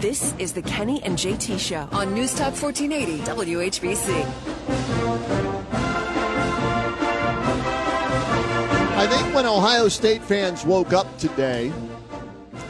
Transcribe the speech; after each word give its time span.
This 0.00 0.34
is 0.38 0.54
the 0.54 0.62
Kenny 0.62 1.02
and 1.02 1.18
JT 1.18 1.60
Show 1.60 1.86
on 1.92 2.14
News 2.14 2.32
Talk 2.32 2.54
1480 2.54 3.18
WHBC. 3.18 4.24
I 8.96 9.06
think 9.06 9.34
when 9.34 9.44
Ohio 9.44 9.88
State 9.88 10.22
fans 10.22 10.64
woke 10.64 10.94
up 10.94 11.18
today, 11.18 11.70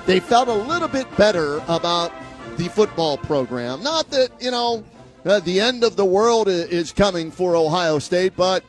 they 0.07 0.19
felt 0.19 0.49
a 0.49 0.53
little 0.53 0.89
bit 0.89 1.07
better 1.17 1.63
about 1.69 2.11
the 2.57 2.69
football 2.69 3.17
program. 3.17 3.81
Not 3.81 4.11
that, 4.11 4.31
you 4.41 4.51
know, 4.51 4.83
uh, 5.25 5.39
the 5.39 5.61
end 5.61 5.85
of 5.85 5.95
the 5.95 6.05
world 6.05 6.49
is 6.49 6.91
coming 6.91 7.31
for 7.31 7.55
Ohio 7.55 8.01
State, 8.01 8.33
but 8.37 8.65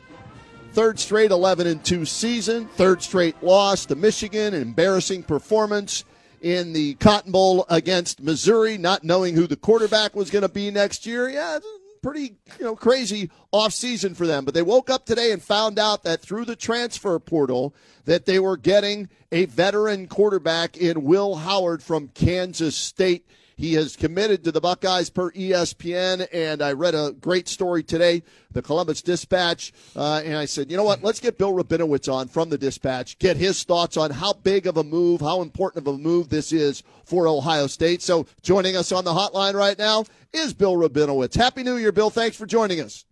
third 0.72 1.00
straight 1.00 1.32
11 1.32 1.66
and 1.66 1.84
2 1.84 2.04
season, 2.04 2.68
third 2.76 3.02
straight 3.02 3.42
loss 3.42 3.86
to 3.86 3.96
Michigan, 3.96 4.54
an 4.54 4.62
embarrassing 4.62 5.24
performance 5.24 6.04
in 6.42 6.72
the 6.72 6.94
Cotton 6.94 7.32
Bowl 7.32 7.64
against 7.70 8.20
Missouri, 8.20 8.76
not 8.76 9.04
knowing 9.04 9.34
who 9.34 9.46
the 9.46 9.56
quarterback 9.56 10.14
was 10.14 10.30
going 10.30 10.42
to 10.42 10.48
be 10.48 10.70
next 10.70 11.06
year. 11.06 11.28
Yeah, 11.28 11.60
pretty 12.02 12.34
you 12.58 12.64
know 12.64 12.74
crazy 12.74 13.30
off 13.52 13.72
season 13.72 14.14
for 14.14 14.26
them. 14.26 14.44
But 14.44 14.54
they 14.54 14.62
woke 14.62 14.90
up 14.90 15.06
today 15.06 15.32
and 15.32 15.42
found 15.42 15.78
out 15.78 16.02
that 16.02 16.20
through 16.20 16.44
the 16.44 16.56
transfer 16.56 17.18
portal 17.18 17.74
that 18.04 18.26
they 18.26 18.38
were 18.38 18.56
getting 18.56 19.08
a 19.30 19.46
veteran 19.46 20.08
quarterback 20.08 20.76
in 20.76 21.04
Will 21.04 21.36
Howard 21.36 21.82
from 21.82 22.08
Kansas 22.08 22.76
State. 22.76 23.26
He 23.62 23.74
has 23.74 23.94
committed 23.94 24.42
to 24.42 24.50
the 24.50 24.60
Buckeyes 24.60 25.08
per 25.08 25.30
ESPN, 25.30 26.26
and 26.32 26.60
I 26.60 26.72
read 26.72 26.96
a 26.96 27.12
great 27.12 27.46
story 27.46 27.84
today, 27.84 28.24
the 28.50 28.60
Columbus 28.60 29.02
Dispatch, 29.02 29.72
uh, 29.94 30.20
and 30.24 30.34
I 30.34 30.46
said, 30.46 30.68
you 30.68 30.76
know 30.76 30.82
what? 30.82 31.04
Let's 31.04 31.20
get 31.20 31.38
Bill 31.38 31.52
Rabinowitz 31.52 32.12
on 32.12 32.26
from 32.26 32.50
the 32.50 32.58
Dispatch, 32.58 33.20
get 33.20 33.36
his 33.36 33.62
thoughts 33.62 33.96
on 33.96 34.10
how 34.10 34.32
big 34.32 34.66
of 34.66 34.78
a 34.78 34.82
move, 34.82 35.20
how 35.20 35.42
important 35.42 35.86
of 35.86 35.94
a 35.94 35.96
move 35.96 36.28
this 36.28 36.52
is 36.52 36.82
for 37.04 37.28
Ohio 37.28 37.68
State. 37.68 38.02
So 38.02 38.26
joining 38.42 38.74
us 38.74 38.90
on 38.90 39.04
the 39.04 39.12
hotline 39.12 39.54
right 39.54 39.78
now 39.78 40.06
is 40.32 40.52
Bill 40.52 40.74
Rabinowitz. 40.74 41.36
Happy 41.36 41.62
New 41.62 41.76
Year, 41.76 41.92
Bill. 41.92 42.10
Thanks 42.10 42.36
for 42.36 42.46
joining 42.46 42.80
us. 42.80 43.04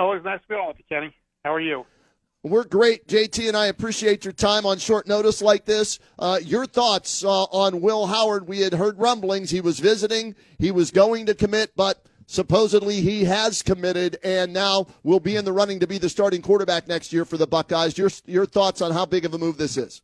Always 0.00 0.24
nice 0.24 0.40
to 0.40 0.48
be 0.48 0.54
on 0.56 0.66
with 0.66 0.78
you, 0.78 0.84
Kenny. 0.88 1.14
How 1.44 1.54
are 1.54 1.60
you? 1.60 1.84
We're 2.44 2.64
great, 2.64 3.08
JT, 3.08 3.48
and 3.48 3.56
I 3.56 3.66
appreciate 3.66 4.24
your 4.24 4.32
time 4.32 4.64
on 4.64 4.78
short 4.78 5.08
notice 5.08 5.42
like 5.42 5.64
this. 5.64 5.98
Uh, 6.20 6.38
your 6.40 6.66
thoughts 6.66 7.24
uh, 7.24 7.44
on 7.44 7.80
Will 7.80 8.06
Howard? 8.06 8.46
We 8.46 8.60
had 8.60 8.74
heard 8.74 8.96
rumblings 8.96 9.50
he 9.50 9.60
was 9.60 9.80
visiting, 9.80 10.36
he 10.56 10.70
was 10.70 10.92
going 10.92 11.26
to 11.26 11.34
commit, 11.34 11.72
but 11.74 12.06
supposedly 12.26 13.00
he 13.00 13.24
has 13.24 13.60
committed, 13.60 14.18
and 14.22 14.52
now 14.52 14.86
will 15.02 15.18
be 15.18 15.34
in 15.34 15.44
the 15.44 15.52
running 15.52 15.80
to 15.80 15.88
be 15.88 15.98
the 15.98 16.08
starting 16.08 16.40
quarterback 16.40 16.86
next 16.86 17.12
year 17.12 17.24
for 17.24 17.36
the 17.36 17.46
Buckeyes. 17.46 17.98
Your 17.98 18.10
your 18.24 18.46
thoughts 18.46 18.80
on 18.80 18.92
how 18.92 19.04
big 19.04 19.24
of 19.24 19.34
a 19.34 19.38
move 19.38 19.56
this 19.56 19.76
is? 19.76 20.00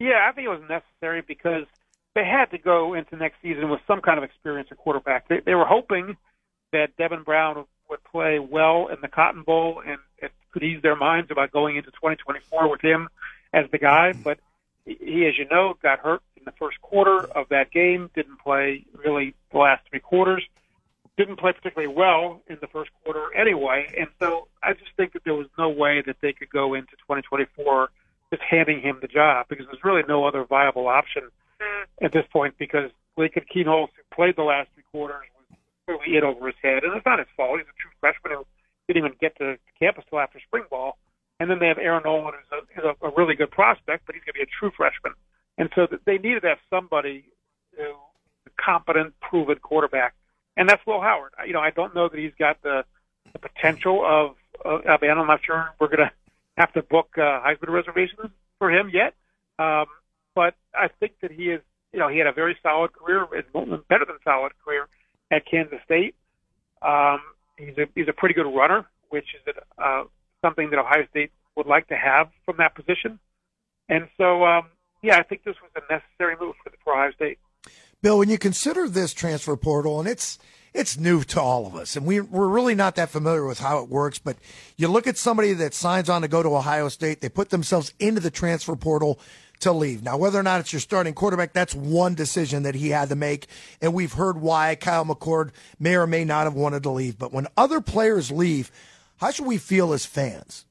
Yeah, 0.00 0.26
I 0.28 0.32
think 0.32 0.46
it 0.46 0.50
was 0.50 0.68
necessary 0.68 1.22
because 1.22 1.66
they 2.16 2.24
had 2.24 2.46
to 2.46 2.58
go 2.58 2.94
into 2.94 3.14
next 3.14 3.36
season 3.40 3.70
with 3.70 3.80
some 3.86 4.00
kind 4.00 4.18
of 4.18 4.24
experience 4.24 4.68
at 4.72 4.78
quarterback. 4.78 5.28
They, 5.28 5.38
they 5.46 5.54
were 5.54 5.64
hoping 5.64 6.16
that 6.72 6.96
Devin 6.96 7.22
Brown 7.22 7.66
would 7.88 8.02
play 8.02 8.40
well 8.40 8.88
in 8.88 8.96
the 9.00 9.06
Cotton 9.06 9.44
Bowl 9.44 9.80
and 9.86 9.98
it 10.18 10.32
could 10.52 10.62
ease 10.62 10.82
their 10.82 10.96
minds 10.96 11.30
about 11.30 11.50
going 11.50 11.76
into 11.76 11.90
2024 11.90 12.68
with 12.68 12.80
him 12.80 13.08
as 13.52 13.66
the 13.70 13.78
guy. 13.78 14.12
Mm-hmm. 14.12 14.22
But 14.22 14.38
he, 14.84 15.26
as 15.26 15.38
you 15.38 15.46
know, 15.50 15.74
got 15.82 16.00
hurt 16.00 16.22
in 16.36 16.44
the 16.44 16.52
first 16.52 16.80
quarter 16.80 17.24
of 17.24 17.48
that 17.50 17.70
game. 17.70 18.10
Didn't 18.14 18.38
play 18.38 18.84
really 19.04 19.34
the 19.52 19.58
last 19.58 19.82
three 19.88 20.00
quarters. 20.00 20.44
Didn't 21.16 21.36
play 21.36 21.52
particularly 21.52 21.92
well 21.94 22.42
in 22.48 22.58
the 22.60 22.66
first 22.66 22.90
quarter 23.04 23.34
anyway. 23.34 23.92
And 23.98 24.08
so 24.20 24.48
I 24.62 24.72
just 24.72 24.90
think 24.96 25.12
that 25.12 25.24
there 25.24 25.34
was 25.34 25.46
no 25.58 25.68
way 25.68 26.02
that 26.06 26.16
they 26.20 26.32
could 26.32 26.50
go 26.50 26.74
into 26.74 26.92
2024 26.92 27.90
just 28.30 28.42
handing 28.42 28.80
him 28.80 28.98
the 29.00 29.08
job 29.08 29.46
because 29.48 29.66
there's 29.66 29.84
really 29.84 30.02
no 30.08 30.24
other 30.24 30.44
viable 30.44 30.88
option 30.88 31.24
mm-hmm. 31.60 32.04
at 32.04 32.12
this 32.12 32.24
point 32.32 32.54
because 32.58 32.90
Lincoln 33.16 33.44
Kienholz, 33.54 33.88
who 33.94 34.02
played 34.14 34.36
the 34.36 34.42
last 34.42 34.70
three 34.74 34.84
quarters, 34.90 35.26
was 35.36 35.58
clearly 35.86 36.16
in 36.16 36.24
over 36.24 36.46
his 36.46 36.56
head, 36.62 36.82
and 36.82 36.96
it's 36.96 37.04
not 37.04 37.18
his 37.18 37.28
fault. 37.36 37.58
He's 37.58 37.68
a 37.68 37.76
true 37.80 37.90
freshman 38.00 38.32
who 38.32 38.46
didn't 38.88 39.04
even 39.04 39.16
get 39.20 39.36
to 39.38 39.56
campus 39.78 40.04
till 40.08 40.20
after 40.20 40.40
spring 40.46 40.64
ball. 40.70 40.98
And 41.40 41.50
then 41.50 41.58
they 41.58 41.66
have 41.66 41.78
Air 41.78 42.00
Noland, 42.04 42.36
who's 42.36 42.58
a, 42.58 42.80
who's 42.80 42.96
a, 43.02 43.10
really 43.16 43.34
good 43.34 43.50
prospect, 43.50 44.06
but 44.06 44.14
he's 44.14 44.22
going 44.24 44.34
to 44.34 44.38
be 44.38 44.42
a 44.42 44.58
true 44.58 44.70
freshman. 44.76 45.14
And 45.58 45.70
so 45.74 45.86
they 46.04 46.18
needed 46.18 46.42
to 46.42 46.48
have 46.48 46.58
somebody 46.70 47.24
who 47.76 47.94
a 48.46 48.50
competent, 48.62 49.14
proven 49.20 49.58
quarterback, 49.58 50.14
and 50.56 50.68
that's 50.68 50.84
Will 50.86 51.00
Howard. 51.00 51.32
You 51.46 51.52
know, 51.52 51.60
I 51.60 51.70
don't 51.70 51.94
know 51.94 52.08
that 52.08 52.18
he's 52.18 52.34
got 52.38 52.62
the, 52.62 52.84
the 53.32 53.38
potential 53.38 54.04
of, 54.04 54.36
of 54.64 54.86
Alabama. 54.86 55.22
I'm 55.22 55.26
not 55.26 55.40
sure 55.44 55.70
we're 55.80 55.88
going 55.88 56.08
to 56.08 56.12
have 56.58 56.72
to 56.74 56.82
book 56.82 57.10
uh, 57.16 57.40
Heisman 57.40 57.68
reservations 57.68 58.30
for 58.58 58.70
him 58.70 58.90
yet. 58.92 59.14
Um, 59.58 59.86
but 60.34 60.54
I 60.74 60.88
think 60.88 61.14
that 61.22 61.30
he 61.30 61.50
is, 61.50 61.60
you 61.92 61.98
know, 61.98 62.08
he 62.08 62.18
had 62.18 62.26
a 62.26 62.32
very 62.32 62.56
solid 62.62 62.92
career, 62.92 63.26
better 63.88 64.04
than 64.04 64.16
solid 64.24 64.52
career 64.64 64.88
at 65.30 65.46
Kansas 65.46 65.78
State. 65.84 66.14
Um, 66.82 67.20
he's 67.56 67.76
a 67.78 67.86
he's 67.94 68.08
a 68.08 68.12
pretty 68.12 68.34
good 68.34 68.46
runner, 68.46 68.86
which 69.10 69.26
is 69.34 69.54
uh, 69.78 70.04
something 70.44 70.70
that 70.70 70.78
Ohio 70.78 71.06
State 71.10 71.32
would 71.56 71.66
like 71.66 71.88
to 71.88 71.96
have 71.96 72.28
from 72.44 72.56
that 72.58 72.74
position. 72.74 73.18
And 73.88 74.08
so, 74.16 74.44
um, 74.44 74.66
yeah, 75.02 75.18
I 75.18 75.22
think 75.22 75.44
this 75.44 75.56
was 75.62 75.70
a 75.76 75.92
necessary 75.92 76.36
move 76.40 76.54
for, 76.62 76.72
for 76.82 76.94
Ohio 76.94 77.12
State. 77.12 77.38
Bill, 78.00 78.18
when 78.18 78.28
you 78.28 78.38
consider 78.38 78.88
this 78.88 79.12
transfer 79.12 79.56
portal, 79.56 80.00
and 80.00 80.08
it's 80.08 80.38
it's 80.74 80.98
new 80.98 81.22
to 81.24 81.40
all 81.40 81.66
of 81.66 81.76
us, 81.76 81.96
and 81.96 82.06
we 82.06 82.20
we're 82.20 82.48
really 82.48 82.74
not 82.74 82.96
that 82.96 83.10
familiar 83.10 83.46
with 83.46 83.60
how 83.60 83.82
it 83.82 83.88
works. 83.88 84.18
But 84.18 84.36
you 84.76 84.88
look 84.88 85.06
at 85.06 85.16
somebody 85.16 85.52
that 85.54 85.74
signs 85.74 86.08
on 86.08 86.22
to 86.22 86.28
go 86.28 86.42
to 86.42 86.56
Ohio 86.56 86.88
State, 86.88 87.20
they 87.20 87.28
put 87.28 87.50
themselves 87.50 87.92
into 87.98 88.20
the 88.20 88.30
transfer 88.30 88.74
portal 88.74 89.20
to 89.62 89.72
leave. 89.72 90.02
Now, 90.02 90.16
whether 90.16 90.38
or 90.38 90.42
not 90.42 90.60
it's 90.60 90.72
your 90.72 90.80
starting 90.80 91.14
quarterback, 91.14 91.52
that's 91.52 91.74
one 91.74 92.14
decision 92.14 92.62
that 92.64 92.74
he 92.74 92.90
had 92.90 93.08
to 93.08 93.16
make. 93.16 93.46
And 93.80 93.94
we've 93.94 94.12
heard 94.12 94.40
why 94.40 94.74
Kyle 94.74 95.04
McCord 95.04 95.50
may 95.78 95.96
or 95.96 96.06
may 96.06 96.24
not 96.24 96.44
have 96.44 96.54
wanted 96.54 96.82
to 96.84 96.90
leave. 96.90 97.18
But 97.18 97.32
when 97.32 97.46
other 97.56 97.80
players 97.80 98.30
leave, 98.30 98.70
how 99.18 99.30
should 99.30 99.46
we 99.46 99.58
feel 99.58 99.92
as 99.92 100.04
fans? 100.04 100.66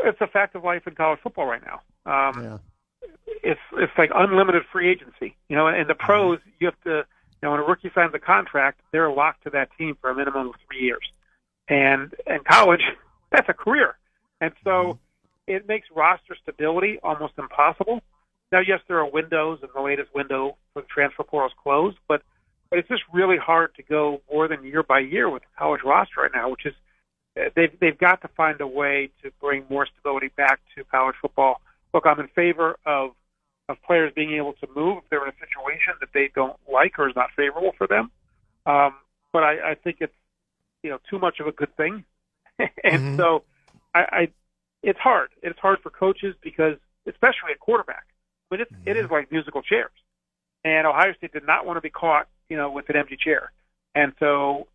It's 0.00 0.20
a 0.20 0.26
fact 0.26 0.54
of 0.54 0.64
life 0.64 0.86
in 0.86 0.94
college 0.94 1.20
football 1.22 1.46
right 1.46 1.62
now. 1.64 1.80
Um, 2.04 2.42
yeah. 2.42 2.58
It's 3.42 3.60
it's 3.74 3.92
like 3.96 4.10
unlimited 4.14 4.62
free 4.72 4.90
agency. 4.90 5.36
You 5.48 5.56
know, 5.56 5.68
in 5.68 5.86
the 5.86 5.94
mm-hmm. 5.94 6.04
pros, 6.04 6.38
you 6.58 6.66
have 6.66 6.80
to. 6.84 7.06
You 7.42 7.48
know, 7.48 7.50
when 7.50 7.60
a 7.60 7.64
rookie 7.64 7.90
signs 7.94 8.14
a 8.14 8.18
contract, 8.18 8.80
they're 8.92 9.12
locked 9.12 9.44
to 9.44 9.50
that 9.50 9.68
team 9.76 9.96
for 10.00 10.08
a 10.08 10.14
minimum 10.14 10.48
of 10.48 10.54
three 10.66 10.80
years. 10.80 11.04
And 11.68 12.14
in 12.26 12.38
college, 12.48 12.80
that's 13.30 13.48
a 13.50 13.52
career. 13.52 13.96
And 14.40 14.52
so 14.64 14.70
mm-hmm 14.70 15.05
it 15.46 15.68
makes 15.68 15.86
roster 15.94 16.36
stability 16.42 16.98
almost 17.02 17.34
impossible. 17.38 18.00
Now, 18.52 18.60
yes, 18.60 18.80
there 18.88 18.98
are 18.98 19.10
windows, 19.10 19.58
and 19.62 19.70
the 19.74 19.80
latest 19.80 20.14
window 20.14 20.56
for 20.72 20.82
the 20.82 20.88
transfer 20.88 21.24
portal 21.24 21.48
is 21.48 21.54
closed, 21.62 21.98
but 22.08 22.22
but 22.68 22.80
it's 22.80 22.88
just 22.88 23.02
really 23.12 23.36
hard 23.36 23.74
to 23.76 23.82
go 23.82 24.20
more 24.30 24.48
than 24.48 24.64
year 24.64 24.82
by 24.82 24.98
year 24.98 25.30
with 25.30 25.42
the 25.42 25.48
college 25.56 25.82
roster 25.84 26.22
right 26.22 26.30
now, 26.34 26.50
which 26.50 26.66
is 26.66 26.74
they've 27.54 27.78
they've 27.80 27.98
got 27.98 28.22
to 28.22 28.28
find 28.36 28.60
a 28.60 28.66
way 28.66 29.10
to 29.22 29.30
bring 29.40 29.64
more 29.70 29.86
stability 29.86 30.30
back 30.36 30.60
to 30.76 30.84
college 30.84 31.16
football. 31.20 31.60
Look, 31.94 32.06
I'm 32.06 32.20
in 32.20 32.28
favor 32.28 32.76
of 32.84 33.10
of 33.68 33.82
players 33.82 34.12
being 34.14 34.32
able 34.32 34.52
to 34.54 34.68
move 34.74 34.98
if 34.98 35.04
they're 35.10 35.24
in 35.24 35.32
a 35.32 35.46
situation 35.46 35.94
that 36.00 36.10
they 36.14 36.30
don't 36.34 36.56
like 36.72 36.98
or 36.98 37.08
is 37.08 37.16
not 37.16 37.30
favorable 37.36 37.72
for 37.76 37.86
them. 37.86 38.10
Um, 38.64 38.94
but 39.32 39.42
I, 39.42 39.72
I 39.72 39.74
think 39.74 39.98
it's 40.00 40.14
you 40.82 40.90
know 40.90 40.98
too 41.10 41.18
much 41.18 41.40
of 41.40 41.46
a 41.46 41.52
good 41.52 41.74
thing, 41.76 42.04
and 42.58 42.70
mm-hmm. 42.82 43.16
so 43.16 43.42
I, 43.94 44.00
I 44.00 44.28
it's 44.86 45.00
hard. 45.00 45.30
It's 45.42 45.58
hard 45.58 45.80
for 45.82 45.90
coaches 45.90 46.36
because, 46.42 46.76
especially 47.08 47.50
at 47.50 47.58
quarterback, 47.58 48.06
but 48.48 48.60
it's, 48.60 48.72
mm-hmm. 48.72 48.88
it 48.88 48.96
is 48.96 49.04
mm-hmm. 49.04 49.14
like 49.14 49.32
musical 49.32 49.60
chairs. 49.60 49.90
And 50.64 50.86
Ohio 50.86 51.12
State 51.14 51.32
did 51.32 51.46
not 51.46 51.66
want 51.66 51.76
to 51.76 51.80
be 51.80 51.90
caught, 51.90 52.28
you 52.48 52.56
know, 52.56 52.70
with 52.70 52.88
an 52.88 52.96
empty 52.96 53.16
chair. 53.16 53.50
And 53.96 54.12
so 54.20 54.68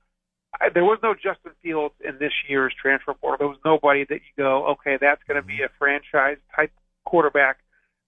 I, 0.60 0.68
there 0.70 0.84
was 0.84 1.00
no 1.02 1.14
Justin 1.14 1.54
Fields 1.64 1.96
in 2.04 2.18
this 2.20 2.34
year's 2.48 2.74
transfer 2.80 3.14
portal. 3.14 3.38
There 3.40 3.48
was 3.48 3.58
nobody 3.64 4.04
that 4.04 4.16
you 4.16 4.44
go, 4.44 4.68
okay, 4.68 4.98
that's 5.00 5.24
going 5.28 5.42
to 5.42 5.48
be 5.48 5.62
a 5.62 5.68
mm-hmm. 5.68 5.78
franchise 5.80 6.38
type 6.54 6.72
quarterback 7.06 7.60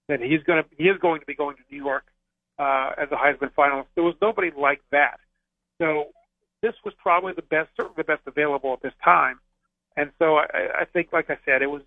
that 0.08 0.20
he's 0.20 0.42
going 0.42 0.62
to 0.62 0.68
he 0.76 0.84
is 0.84 0.98
going 0.98 1.20
to 1.20 1.26
be 1.26 1.34
going 1.34 1.56
to 1.56 1.62
New 1.70 1.82
York 1.82 2.04
uh, 2.58 2.90
as 2.98 3.08
a 3.10 3.16
Heisman 3.16 3.50
finalist. 3.56 3.86
There 3.94 4.04
was 4.04 4.14
nobody 4.20 4.50
like 4.54 4.82
that. 4.92 5.20
So 5.80 6.08
this 6.60 6.74
was 6.84 6.92
probably 7.02 7.32
the 7.32 7.42
best, 7.42 7.70
certainly 7.76 7.94
the 7.96 8.04
best 8.04 8.22
available 8.26 8.74
at 8.74 8.82
this 8.82 8.92
time. 9.02 9.40
And 9.96 10.10
so 10.18 10.36
I, 10.36 10.80
I 10.80 10.84
think, 10.92 11.12
like 11.12 11.30
I 11.30 11.38
said, 11.46 11.62
it 11.62 11.70
was 11.70 11.82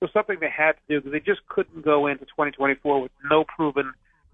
was 0.00 0.10
something 0.12 0.38
they 0.40 0.50
had 0.50 0.72
to 0.72 0.80
do 0.88 1.00
because 1.00 1.12
they 1.12 1.20
just 1.20 1.46
couldn't 1.48 1.84
go 1.84 2.06
into 2.06 2.24
2024 2.26 3.02
with 3.02 3.12
no 3.30 3.44
proven 3.44 3.92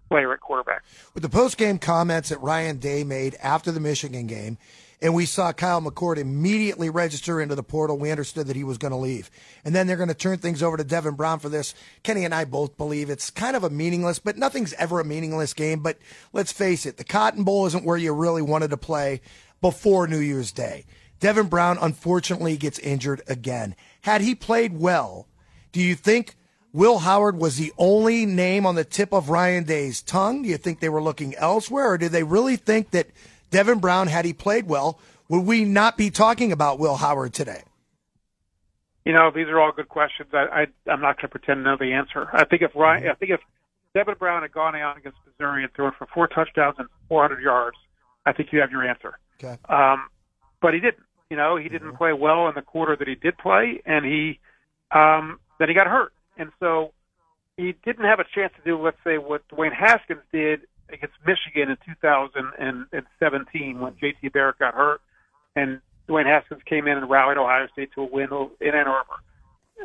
player 0.08 0.32
at 0.32 0.40
quarterback. 0.40 0.84
With 1.14 1.22
the 1.22 1.28
post 1.28 1.56
game 1.56 1.78
comments 1.78 2.28
that 2.28 2.40
Ryan 2.40 2.78
Day 2.78 3.04
made 3.04 3.36
after 3.42 3.72
the 3.72 3.80
Michigan 3.80 4.26
game, 4.26 4.58
and 5.02 5.14
we 5.14 5.26
saw 5.26 5.52
Kyle 5.52 5.82
McCord 5.82 6.16
immediately 6.16 6.88
register 6.88 7.40
into 7.40 7.54
the 7.54 7.62
portal. 7.62 7.98
We 7.98 8.10
understood 8.10 8.46
that 8.46 8.56
he 8.56 8.64
was 8.64 8.78
going 8.78 8.92
to 8.92 8.96
leave. 8.96 9.30
And 9.64 9.74
then 9.74 9.86
they're 9.86 9.96
going 9.96 10.08
to 10.08 10.14
turn 10.14 10.38
things 10.38 10.62
over 10.62 10.76
to 10.76 10.84
Devin 10.84 11.16
Brown 11.16 11.38
for 11.38 11.50
this. 11.50 11.74
Kenny 12.02 12.24
and 12.24 12.34
I 12.34 12.46
both 12.46 12.78
believe 12.78 13.10
it's 13.10 13.30
kind 13.30 13.56
of 13.56 13.64
a 13.64 13.70
meaningless, 13.70 14.18
but 14.18 14.38
nothing's 14.38 14.72
ever 14.74 14.98
a 14.98 15.04
meaningless 15.04 15.52
game. 15.52 15.80
But 15.80 15.98
let's 16.32 16.52
face 16.52 16.86
it, 16.86 16.96
the 16.96 17.04
Cotton 17.04 17.44
Bowl 17.44 17.66
isn't 17.66 17.84
where 17.84 17.98
you 17.98 18.14
really 18.14 18.42
wanted 18.42 18.70
to 18.70 18.78
play 18.78 19.20
before 19.60 20.06
New 20.06 20.18
Year's 20.18 20.50
Day. 20.50 20.86
Devin 21.20 21.48
Brown 21.48 21.78
unfortunately 21.80 22.56
gets 22.56 22.78
injured 22.78 23.22
again. 23.26 23.74
Had 24.02 24.22
he 24.22 24.34
played 24.34 24.78
well, 24.78 25.26
do 25.76 25.82
you 25.82 25.94
think 25.94 26.36
Will 26.72 27.00
Howard 27.00 27.36
was 27.36 27.58
the 27.58 27.70
only 27.76 28.24
name 28.24 28.64
on 28.64 28.76
the 28.76 28.84
tip 28.84 29.12
of 29.12 29.28
Ryan 29.28 29.64
Day's 29.64 30.00
tongue? 30.00 30.42
Do 30.42 30.48
you 30.48 30.56
think 30.56 30.80
they 30.80 30.88
were 30.88 31.02
looking 31.02 31.34
elsewhere, 31.34 31.92
or 31.92 31.98
do 31.98 32.08
they 32.08 32.22
really 32.22 32.56
think 32.56 32.92
that 32.92 33.08
Devin 33.50 33.80
Brown, 33.80 34.06
had 34.06 34.24
he 34.24 34.32
played 34.32 34.68
well, 34.68 34.98
would 35.28 35.44
we 35.44 35.66
not 35.66 35.98
be 35.98 36.08
talking 36.08 36.50
about 36.50 36.78
Will 36.78 36.96
Howard 36.96 37.34
today? 37.34 37.62
You 39.04 39.12
know, 39.12 39.30
these 39.30 39.48
are 39.48 39.60
all 39.60 39.70
good 39.70 39.90
questions. 39.90 40.30
I, 40.32 40.46
I 40.46 40.90
I'm 40.90 41.02
not 41.02 41.18
going 41.18 41.24
to 41.24 41.28
pretend 41.28 41.58
to 41.58 41.64
know 41.64 41.76
the 41.78 41.92
answer. 41.92 42.26
I 42.32 42.46
think 42.46 42.62
if 42.62 42.74
Ryan, 42.74 43.10
I 43.10 43.14
think 43.16 43.32
if 43.32 43.40
Devin 43.92 44.14
Brown 44.18 44.40
had 44.40 44.52
gone 44.52 44.74
out 44.76 44.96
against 44.96 45.18
Missouri 45.26 45.62
and 45.62 45.70
thrown 45.74 45.92
for 45.98 46.06
four 46.14 46.26
touchdowns 46.26 46.76
and 46.78 46.88
400 47.10 47.42
yards, 47.42 47.76
I 48.24 48.32
think 48.32 48.50
you 48.50 48.60
have 48.60 48.70
your 48.70 48.82
answer. 48.82 49.18
Okay. 49.44 49.58
Um, 49.68 50.08
but 50.62 50.72
he 50.72 50.80
didn't. 50.80 51.04
You 51.28 51.36
know, 51.36 51.58
he 51.58 51.68
didn't 51.68 51.88
mm-hmm. 51.88 51.96
play 51.98 52.14
well 52.14 52.48
in 52.48 52.54
the 52.54 52.62
quarter 52.62 52.96
that 52.96 53.06
he 53.06 53.14
did 53.14 53.36
play, 53.36 53.82
and 53.84 54.06
he 54.06 54.40
um, 54.90 55.38
then 55.58 55.68
he 55.68 55.74
got 55.74 55.86
hurt, 55.86 56.12
and 56.36 56.50
so 56.60 56.92
he 57.56 57.74
didn't 57.84 58.04
have 58.04 58.20
a 58.20 58.24
chance 58.34 58.52
to 58.56 58.62
do, 58.64 58.80
let's 58.80 58.98
say, 59.04 59.18
what 59.18 59.46
Dwayne 59.48 59.72
Haskins 59.72 60.20
did 60.32 60.62
against 60.90 61.14
Michigan 61.26 61.70
in 61.70 61.76
2017 62.00 63.80
when 63.80 63.96
J.T. 63.98 64.28
Barrett 64.28 64.58
got 64.58 64.74
hurt, 64.74 65.00
and 65.54 65.80
Dwayne 66.08 66.26
Haskins 66.26 66.62
came 66.66 66.86
in 66.86 66.98
and 66.98 67.10
rallied 67.10 67.38
Ohio 67.38 67.66
State 67.72 67.90
to 67.94 68.02
a 68.02 68.04
win 68.04 68.28
in 68.60 68.74
Ann 68.74 68.86
Arbor. 68.86 69.16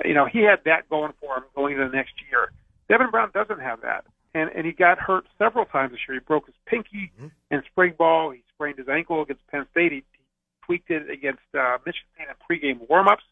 You 0.05 0.13
know, 0.13 0.25
he 0.25 0.39
had 0.39 0.59
that 0.65 0.89
going 0.89 1.13
for 1.19 1.37
him 1.37 1.43
going 1.55 1.73
into 1.73 1.89
the 1.89 1.95
next 1.95 2.13
year. 2.29 2.51
Devin 2.89 3.09
Brown 3.09 3.31
doesn't 3.33 3.59
have 3.59 3.81
that, 3.81 4.05
and 4.33 4.49
and 4.55 4.65
he 4.65 4.71
got 4.71 4.99
hurt 4.99 5.25
several 5.37 5.65
times 5.65 5.91
this 5.91 5.99
year. 6.07 6.19
He 6.19 6.23
broke 6.25 6.45
his 6.45 6.55
pinky 6.65 7.11
mm-hmm. 7.17 7.27
in 7.49 7.63
spring 7.71 7.93
ball. 7.97 8.31
He 8.31 8.43
sprained 8.53 8.77
his 8.77 8.87
ankle 8.87 9.21
against 9.21 9.45
Penn 9.47 9.65
State. 9.71 9.91
He, 9.91 10.03
he 10.11 10.23
tweaked 10.65 10.91
it 10.91 11.09
against 11.09 11.41
uh, 11.57 11.77
Michigan 11.85 12.07
State 12.15 12.27
in 12.29 12.35
pregame 12.47 12.87
warmups, 12.87 13.25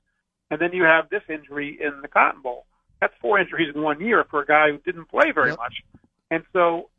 and 0.52 0.60
then 0.60 0.74
you 0.74 0.84
have 0.84 1.10
this 1.10 1.24
injury 1.30 1.78
in 1.82 2.02
the 2.02 2.08
Cotton 2.08 2.42
Bowl. 2.42 2.66
That's 3.02 3.14
four 3.22 3.40
injuries 3.40 3.74
in 3.74 3.82
one 3.82 4.02
year 4.02 4.26
for 4.30 4.42
a 4.42 4.46
guy 4.46 4.72
who 4.72 4.78
didn't 4.80 5.10
play 5.10 5.32
very 5.32 5.52
yep. 5.52 5.60
much. 5.60 5.84
And 6.32 6.44
so 6.54 6.90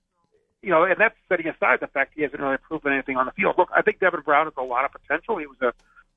you 0.63 0.71
know, 0.71 0.85
and 0.85 0.97
that's 0.99 1.15
setting 1.29 1.49
aside 1.49 1.79
the 1.81 1.87
fact 1.87 2.13
he 2.15 2.23
hasn't 2.23 2.41
really 2.41 2.59
proven 2.59 2.93
anything 2.93 3.17
on 3.17 3.27
the 3.27 3.33
field. 3.33 3.55
Look, 3.57 3.71
I 3.75 3.83
think 3.83 3.99
Devin 3.99 4.21
Brown 4.21 4.47
has 4.47 4.55
a 4.59 4.63
lot 4.63 4.85
of 4.85 4.93
potential. 4.93 5.39
He 5.39 5.47
was 5.47 5.57
a, 5.63 5.73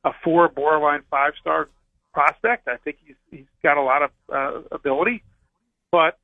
a 0.08 0.12
four 0.24 0.50
borderline 0.50 1.04
five 1.10 1.34
star 1.40 1.70
prospect. 2.14 2.68
I 2.68 2.78
think 2.78 2.98
he's 3.06 3.16
he's 3.32 3.46
got 3.64 3.78
a 3.78 3.82
lot 3.82 4.04
of 4.04 4.12
uh, 4.32 4.62
ability, 4.72 5.24
but 5.92 6.18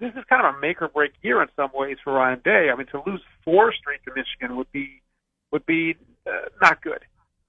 this 0.00 0.12
is 0.14 0.24
kind 0.28 0.46
of 0.46 0.54
a 0.54 0.60
make 0.60 0.80
or 0.80 0.88
break 0.88 1.12
year 1.22 1.42
in 1.42 1.48
some 1.56 1.70
ways 1.74 1.96
for 2.02 2.12
Ryan 2.12 2.40
Day. 2.44 2.68
I 2.72 2.76
mean, 2.76 2.86
to 2.88 3.02
lose 3.04 3.20
four 3.44 3.72
straight 3.72 4.00
to 4.04 4.12
Michigan 4.14 4.56
would 4.56 4.70
be 4.70 5.02
would 5.50 5.66
be 5.66 5.96
uh, 6.26 6.48
not 6.60 6.80
good, 6.80 7.00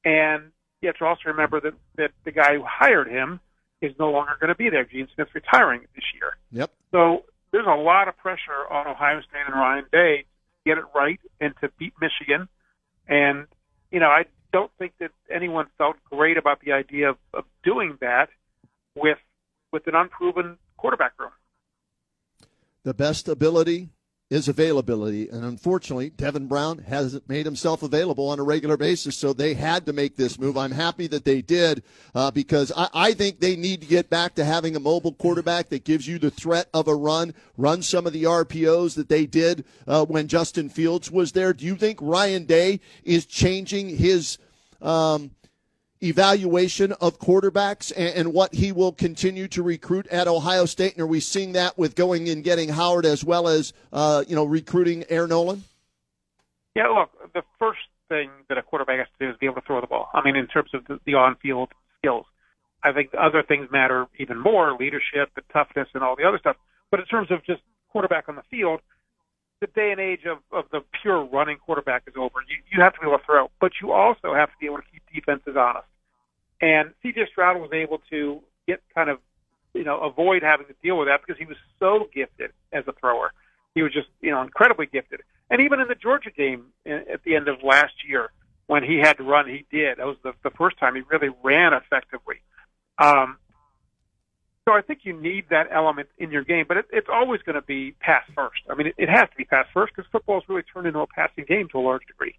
and 0.04 0.52
have 0.94 1.00
to 1.00 1.06
also 1.06 1.22
remember 1.25 1.60
that 1.62 1.74
that 1.98 2.12
the 2.24 2.31
guy 2.31 2.56
who 2.56 2.63
hired 2.66 3.07
him 3.07 3.40
is 3.81 3.94
no 4.00 4.12
longer 4.12 4.34
going 4.40 4.50
to 4.50 4.56
be 4.56 4.69
there. 4.69 4.86
Gene 4.86 5.07
Smith's 5.13 5.34
retiring 5.36 5.81
this 5.95 6.06
year. 6.13 6.38
Yep. 6.51 6.72
So 6.92 7.25
there's 7.51 7.68
a 7.68 7.75
lot 7.75 8.07
of 8.07 8.18
pressure 8.18 8.68
on 8.72 8.88
Ohio 8.88 9.19
State 9.22 9.44
and 9.45 9.56
Ryan 9.56 9.86
Day 9.92 10.18
to 10.22 10.69
get 10.69 10.78
it 10.78 10.86
right 10.95 11.19
and 11.42 11.54
to 11.62 11.69
beat 11.78 11.94
Michigan. 12.00 12.48
And, 13.07 13.48
you 13.92 14.00
know, 14.00 14.07
I 14.07 14.25
don't 14.51 14.72
think 14.80 14.94
that 15.00 15.12
anyone 15.30 15.68
felt 15.78 15.98
great 16.10 16.38
about 16.38 16.62
the 16.62 16.72
idea 16.72 17.10
of, 17.10 17.18
of 17.34 17.44
doing 17.63 17.98
that 18.01 18.30
with 18.96 19.18
with 19.72 19.88
an 19.88 19.96
unproven 19.96 20.57
quarterback 20.78 21.13
room. 21.19 21.31
The 22.84 22.94
best 22.94 23.28
ability 23.28 23.89
is 24.34 24.48
availability. 24.48 25.30
And 25.30 25.46
unfortunately, 25.46 26.10
Devin 26.10 26.48
Brown 26.48 26.80
hasn't 26.80 27.30
made 27.30 27.46
himself 27.46 27.84
available 27.84 28.28
on 28.30 28.40
a 28.40 28.44
regular 28.44 28.78
basis, 28.78 29.16
so 29.16 29.32
they 29.32 29.54
had 29.54 29.86
to 29.86 29.94
make 29.94 30.16
this 30.16 30.40
move. 30.40 30.58
I'm 30.58 30.72
happy 30.72 31.06
that 31.08 31.24
they 31.24 31.44
did 31.44 31.84
uh, 32.16 32.32
because 32.32 32.72
I, 32.76 32.90
I 32.96 33.14
think 33.14 33.40
they 33.40 33.56
need 33.56 33.82
to 33.82 33.88
get 33.88 34.10
back 34.10 34.34
to 34.36 34.44
having 34.44 34.76
a 34.76 34.80
mobile 34.80 35.14
quarterback 35.14 35.70
that 35.70 35.86
gives 35.86 36.08
you 36.08 36.18
the 36.18 36.32
threat 36.32 36.68
of 36.74 36.88
a 36.88 36.96
run, 36.96 37.36
run 37.58 37.84
some 37.84 38.08
of 38.08 38.14
the 38.14 38.24
RPOs 38.24 38.96
that 38.96 39.08
they 39.08 39.28
did 39.28 39.66
uh, 39.86 40.04
when 40.04 40.28
Justin 40.28 40.68
Fields 40.68 41.12
was 41.12 41.34
there. 41.34 41.54
Do 41.54 41.64
you 41.64 41.76
think 41.76 42.00
Ryan 42.02 42.46
Day 42.46 42.80
is 43.04 43.28
changing 43.28 43.98
his. 43.98 44.40
Um, 44.82 45.32
evaluation 46.04 46.92
of 46.94 47.20
quarterbacks 47.20 47.92
and, 47.96 48.16
and, 48.16 48.34
what 48.34 48.54
he 48.54 48.72
will 48.72 48.92
continue 48.92 49.48
to 49.48 49.64
recruit 49.64 50.08
at 50.08 50.28
Ohio 50.28 50.66
State? 50.66 50.94
And 50.94 51.02
are 51.02 51.08
we 51.08 51.20
seeing 51.20 51.54
that 51.54 51.78
with 51.78 51.96
going 51.96 52.30
and 52.30 52.44
getting 52.44 52.70
Howard 52.70 53.06
as 53.06 53.24
well 53.24 53.48
as 53.48 53.74
uh, 53.92 54.24
you 54.28 54.36
know 54.36 54.44
recruiting 54.44 55.06
Air 55.10 55.28
Noland? 55.28 55.64
Yeah, 56.76 56.88
look, 56.88 57.34
the 57.34 57.44
first 57.60 57.80
thing 58.10 58.30
that 58.50 58.58
a 58.58 58.64
quarterback 58.64 59.00
has 59.00 59.08
to 59.20 59.26
do 59.26 59.32
is 59.32 59.38
be 59.38 59.46
able 59.46 59.56
to 59.56 59.62
throw 59.62 59.80
the 59.82 59.88
ball. 59.88 60.10
I 60.14 60.24
mean, 60.24 60.36
in 60.36 60.48
terms 60.48 60.72
of 60.74 60.86
the, 60.88 61.00
the 61.06 61.14
on-field 61.14 61.70
skills, 62.00 62.26
I 62.84 62.92
think 62.92 63.12
other 63.18 63.44
things 63.44 63.70
matter 63.72 64.08
even 64.20 64.40
more: 64.40 64.76
leadership, 64.78 65.30
the 65.36 65.42
toughness, 65.52 65.88
and 65.94 66.04
all 66.04 66.16
the 66.16 66.26
other 66.26 66.40
stuff. 66.40 66.58
But 66.92 67.00
in 67.00 67.06
terms 67.06 67.32
of 67.32 67.46
just 67.46 67.62
quarterback 67.92 68.28
on 68.28 68.36
the 68.36 68.44
field, 68.50 68.82
the 69.64 69.68
day 69.68 69.92
and 69.92 70.00
age 70.02 70.26
of, 70.26 70.40
of 70.52 70.66
the 70.72 70.82
pure 71.02 71.24
running 71.24 71.58
quarterback 71.58 72.04
is 72.08 72.16
over. 72.18 72.44
You, 72.50 72.58
you 72.72 72.84
have 72.84 72.94
to 72.96 73.00
be 73.00 73.08
able 73.08 73.18
to 73.18 73.26
throw, 73.26 73.50
but 73.62 73.72
you 73.82 73.94
also 73.94 74.34
have 74.34 74.50
to 74.50 74.56
be 74.60 74.66
able 74.66 74.78
to 74.78 74.84
keep 74.92 75.02
defenses 75.14 75.56
honest. 75.58 75.88
And 76.63 76.94
C.J. 77.04 77.27
Stroud 77.30 77.60
was 77.60 77.71
able 77.74 78.00
to 78.10 78.39
get 78.69 78.81
kind 78.95 79.10
of, 79.10 79.19
you 79.74 79.83
know, 79.83 80.00
avoid 80.00 80.44
having 80.44 80.65
to 80.68 80.75
deal 80.81 80.98
with 80.98 81.10
that 81.10 81.19
because 81.19 81.38
he 81.38 81.45
was 81.45 81.57
so 81.77 82.07
gifted 82.15 82.51
as 82.71 82.86
a 82.88 82.94
thrower. 82.94 83.33
He 83.75 83.81
was 83.81 83.92
just, 83.92 84.07
you 84.21 84.31
know, 84.31 84.42
incredibly 84.42 84.86
gifted. 84.86 85.24
And 85.50 85.60
even 85.62 85.81
in 85.81 85.89
the 85.89 85.95
Georgia 85.95 86.31
game 86.31 86.68
at 86.86 87.21
the 87.25 87.36
end 87.36 87.50
of 87.50 87.63
last 87.63 88.07
year, 88.07 88.31
when 88.68 88.81
he 88.81 89.00
had 89.00 89.18
to 89.18 89.24
run, 89.24 89.45
he 89.45 89.65
did. 89.77 89.98
That 89.98 90.07
was 90.07 90.15
the, 90.24 90.31
the 90.42 90.51
first 90.51 90.77
time 90.77 90.95
he 90.95 91.01
really 91.12 91.36
ran 91.44 91.74
effectively. 91.74 92.38
Um, 92.98 93.36
so 94.65 94.74
I 94.74 94.81
think 94.81 95.01
you 95.04 95.12
need 95.12 95.50
that 95.50 95.68
element 95.69 96.07
in 96.18 96.31
your 96.31 96.45
game, 96.45 96.63
but 96.65 96.77
it, 96.77 96.86
it's 96.94 97.10
always 97.12 97.42
going 97.42 97.56
to 97.56 97.62
be 97.62 97.94
pass 98.00 98.24
first. 98.33 98.62
I 98.69 98.75
mean, 98.75 98.88
it, 98.88 98.95
it 98.98 99.10
has 99.10 99.30
to 99.30 99.36
be 99.36 99.44
pass 99.44 99.65
first 99.74 99.94
because 99.94 100.10
football 100.13 100.39
has 100.39 100.48
really 100.48 100.63
turned 100.63 100.88
into 100.88 101.00
a 101.00 101.07
passing 101.07 101.44
game 101.44 101.68
to 101.74 101.80
a 101.80 101.81
large 101.81 102.06
degree 102.06 102.38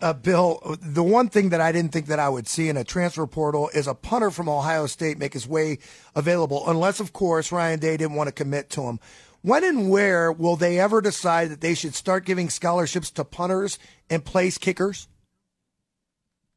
uh, 0.00 0.12
Bill, 0.12 0.76
the 0.80 1.02
one 1.02 1.28
thing 1.28 1.50
that 1.50 1.60
I 1.60 1.72
didn't 1.72 1.92
think 1.92 2.06
that 2.06 2.18
I 2.18 2.28
would 2.28 2.48
see 2.48 2.68
in 2.68 2.76
a 2.76 2.84
transfer 2.84 3.26
portal 3.26 3.70
is 3.74 3.86
a 3.86 3.94
punter 3.94 4.30
from 4.30 4.48
Ohio 4.48 4.86
State 4.86 5.18
make 5.18 5.32
his 5.32 5.46
way 5.46 5.78
available, 6.14 6.68
unless, 6.68 7.00
of 7.00 7.12
course, 7.12 7.52
Ryan 7.52 7.78
Day 7.78 7.96
didn't 7.96 8.16
want 8.16 8.28
to 8.28 8.32
commit 8.32 8.70
to 8.70 8.82
him. 8.82 9.00
When 9.42 9.62
and 9.64 9.88
where 9.88 10.32
will 10.32 10.56
they 10.56 10.80
ever 10.80 11.00
decide 11.00 11.50
that 11.50 11.60
they 11.60 11.74
should 11.74 11.94
start 11.94 12.24
giving 12.24 12.50
scholarships 12.50 13.10
to 13.12 13.24
punters 13.24 13.78
and 14.10 14.24
place 14.24 14.58
kickers? 14.58 15.08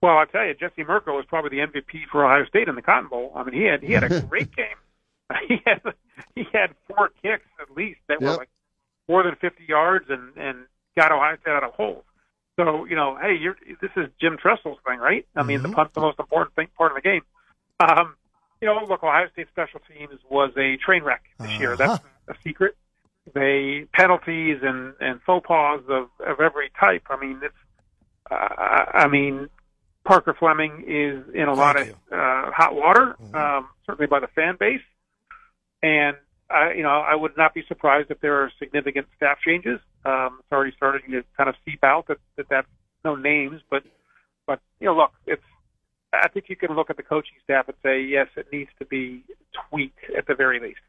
Well, 0.01 0.17
I'll 0.17 0.25
tell 0.25 0.45
you, 0.45 0.55
Jesse 0.55 0.83
Mirco 0.83 1.15
was 1.15 1.25
probably 1.27 1.51
the 1.51 1.67
MVP 1.67 2.07
for 2.11 2.25
Ohio 2.25 2.45
State 2.45 2.67
in 2.67 2.75
the 2.75 2.81
Cotton 2.81 3.07
Bowl. 3.07 3.31
I 3.35 3.43
mean, 3.43 3.53
he 3.53 3.65
had 3.65 3.83
he 3.83 3.93
had 3.93 4.03
a 4.03 4.21
great 4.27 4.55
game. 4.55 4.67
He 5.47 5.61
had 5.65 5.81
he 6.35 6.43
had 6.51 6.75
four 6.87 7.09
kicks 7.21 7.47
at 7.61 7.71
least 7.73 8.01
that 8.09 8.17
yep. 8.19 8.31
were 8.31 8.35
like 8.35 8.49
more 9.07 9.23
than 9.23 9.35
50 9.39 9.63
yards 9.65 10.05
and 10.09 10.35
and 10.35 10.65
got 10.97 11.13
Ohio 11.13 11.37
State 11.41 11.51
out 11.51 11.63
of 11.63 11.71
holes. 11.71 12.03
So 12.61 12.85
you 12.85 12.95
know, 12.95 13.17
hey, 13.19 13.35
you're, 13.39 13.55
this 13.81 13.89
is 13.95 14.07
Jim 14.19 14.37
Tressel's 14.37 14.77
thing, 14.87 14.99
right? 14.99 15.25
I 15.35 15.43
mean, 15.43 15.59
mm-hmm. 15.59 15.71
the 15.71 15.75
punt's 15.75 15.93
the 15.95 16.01
most 16.01 16.19
important 16.19 16.55
thing 16.55 16.67
part 16.77 16.91
of 16.91 16.95
the 16.95 17.01
game. 17.01 17.21
Um, 17.79 18.15
you 18.61 18.67
know, 18.67 18.77
look, 18.87 19.03
Ohio 19.03 19.27
State 19.33 19.47
special 19.51 19.79
teams 19.89 20.19
was 20.29 20.51
a 20.57 20.77
train 20.77 21.03
wreck 21.03 21.23
this 21.39 21.47
uh-huh. 21.47 21.59
year. 21.59 21.75
That's 21.75 22.03
a 22.27 22.35
secret. 22.43 22.75
They 23.33 23.87
penalties 23.93 24.59
and 24.61 24.93
and 24.99 25.21
faux 25.25 25.45
pas 25.47 25.81
of 25.89 26.09
of 26.25 26.39
every 26.39 26.71
type. 26.79 27.03
I 27.09 27.19
mean, 27.19 27.39
it's. 27.43 27.55
Uh, 28.29 28.35
I 28.35 29.07
mean, 29.07 29.49
Parker 30.05 30.35
Fleming 30.37 30.83
is 30.87 31.33
in 31.33 31.43
a 31.43 31.45
Thank 31.47 31.57
lot 31.57 31.85
you. 31.85 31.95
of 32.11 32.19
uh, 32.19 32.51
hot 32.51 32.75
water, 32.75 33.15
mm-hmm. 33.21 33.35
um, 33.35 33.69
certainly 33.87 34.07
by 34.07 34.19
the 34.19 34.27
fan 34.27 34.55
base, 34.59 34.81
and 35.81 36.15
I, 36.49 36.73
you 36.73 36.83
know, 36.83 36.89
I 36.89 37.15
would 37.15 37.35
not 37.37 37.53
be 37.53 37.63
surprised 37.67 38.11
if 38.11 38.19
there 38.21 38.43
are 38.43 38.51
significant 38.59 39.07
staff 39.17 39.39
changes. 39.43 39.79
Um, 40.05 40.39
it's 40.39 40.51
already 40.51 40.73
starting 40.75 41.11
to 41.11 41.23
kind 41.37 41.49
of 41.49 41.55
seep 41.65 41.83
out 41.83 42.07
that, 42.07 42.17
that 42.37 42.47
that's 42.49 42.67
no 43.05 43.15
names, 43.15 43.61
but 43.69 43.83
but 44.45 44.59
you 44.79 44.87
know, 44.87 44.95
look, 44.95 45.11
it's. 45.25 45.43
I 46.13 46.27
think 46.27 46.49
you 46.49 46.57
can 46.57 46.75
look 46.75 46.89
at 46.89 46.97
the 46.97 47.03
coaching 47.03 47.37
staff 47.41 47.69
and 47.69 47.77
say 47.81 48.01
yes, 48.01 48.27
it 48.35 48.47
needs 48.51 48.69
to 48.79 48.85
be 48.85 49.23
tweaked 49.69 50.03
at 50.17 50.27
the 50.27 50.35
very 50.35 50.59
least. 50.59 50.81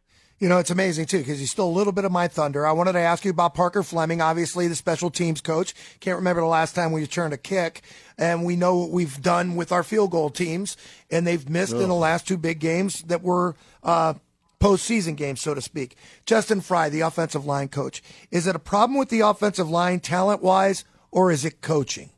You 0.43 0.49
know, 0.49 0.59
it's 0.59 0.73
amazing 0.73 1.07
too 1.07 1.19
because 1.19 1.41
you 1.41 1.47
stole 1.47 1.71
a 1.71 1.77
little 1.77 1.93
bit 1.93 2.05
of 2.05 2.11
my 2.11 2.27
thunder. 2.27 2.67
I 2.67 2.73
wanted 2.73 2.95
to 2.95 2.99
ask 2.99 3.25
you 3.25 3.31
about 3.31 3.55
Parker 3.55 3.85
Fleming, 3.85 4.21
obviously 4.21 4.67
the 4.67 4.75
special 4.75 5.09
teams 5.09 5.41
coach. 5.41 5.73
Can't 6.01 6.17
remember 6.17 6.41
the 6.41 6.49
last 6.49 6.75
time 6.75 6.91
we 6.91 7.03
returned 7.03 7.33
a 7.33 7.37
kick, 7.37 7.83
and 8.19 8.45
we 8.45 8.57
know 8.57 8.79
what 8.79 8.91
we've 8.91 9.23
done 9.23 9.55
with 9.55 9.71
our 9.71 9.85
field 9.85 10.11
goal 10.11 10.31
teams, 10.31 10.77
and 11.13 11.25
they've 11.25 11.49
missed 11.49 11.75
Ugh. 11.75 11.83
in 11.83 11.89
the 11.89 11.95
last 11.95 12.27
two 12.27 12.37
big 12.37 12.59
games 12.59 13.03
that 13.03 13.23
were 13.23 13.55
uh, 13.85 14.15
postseason 14.63 15.17
game, 15.17 15.35
so 15.35 15.55
to 15.55 15.61
speak. 15.61 15.97
Justin 16.25 16.61
Frye, 16.61 16.89
the 16.89 17.01
offensive 17.01 17.45
line 17.45 17.69
coach. 17.69 18.01
Is 18.31 18.47
it 18.47 18.55
a 18.55 18.61
problem 18.61 18.97
with 18.97 19.09
the 19.09 19.21
offensive 19.21 19.69
line 19.69 19.99
talent 19.99 20.41
wise, 20.41 20.85
or 21.11 21.33
is 21.33 21.45
it 21.45 21.61
coaching? 21.61 22.11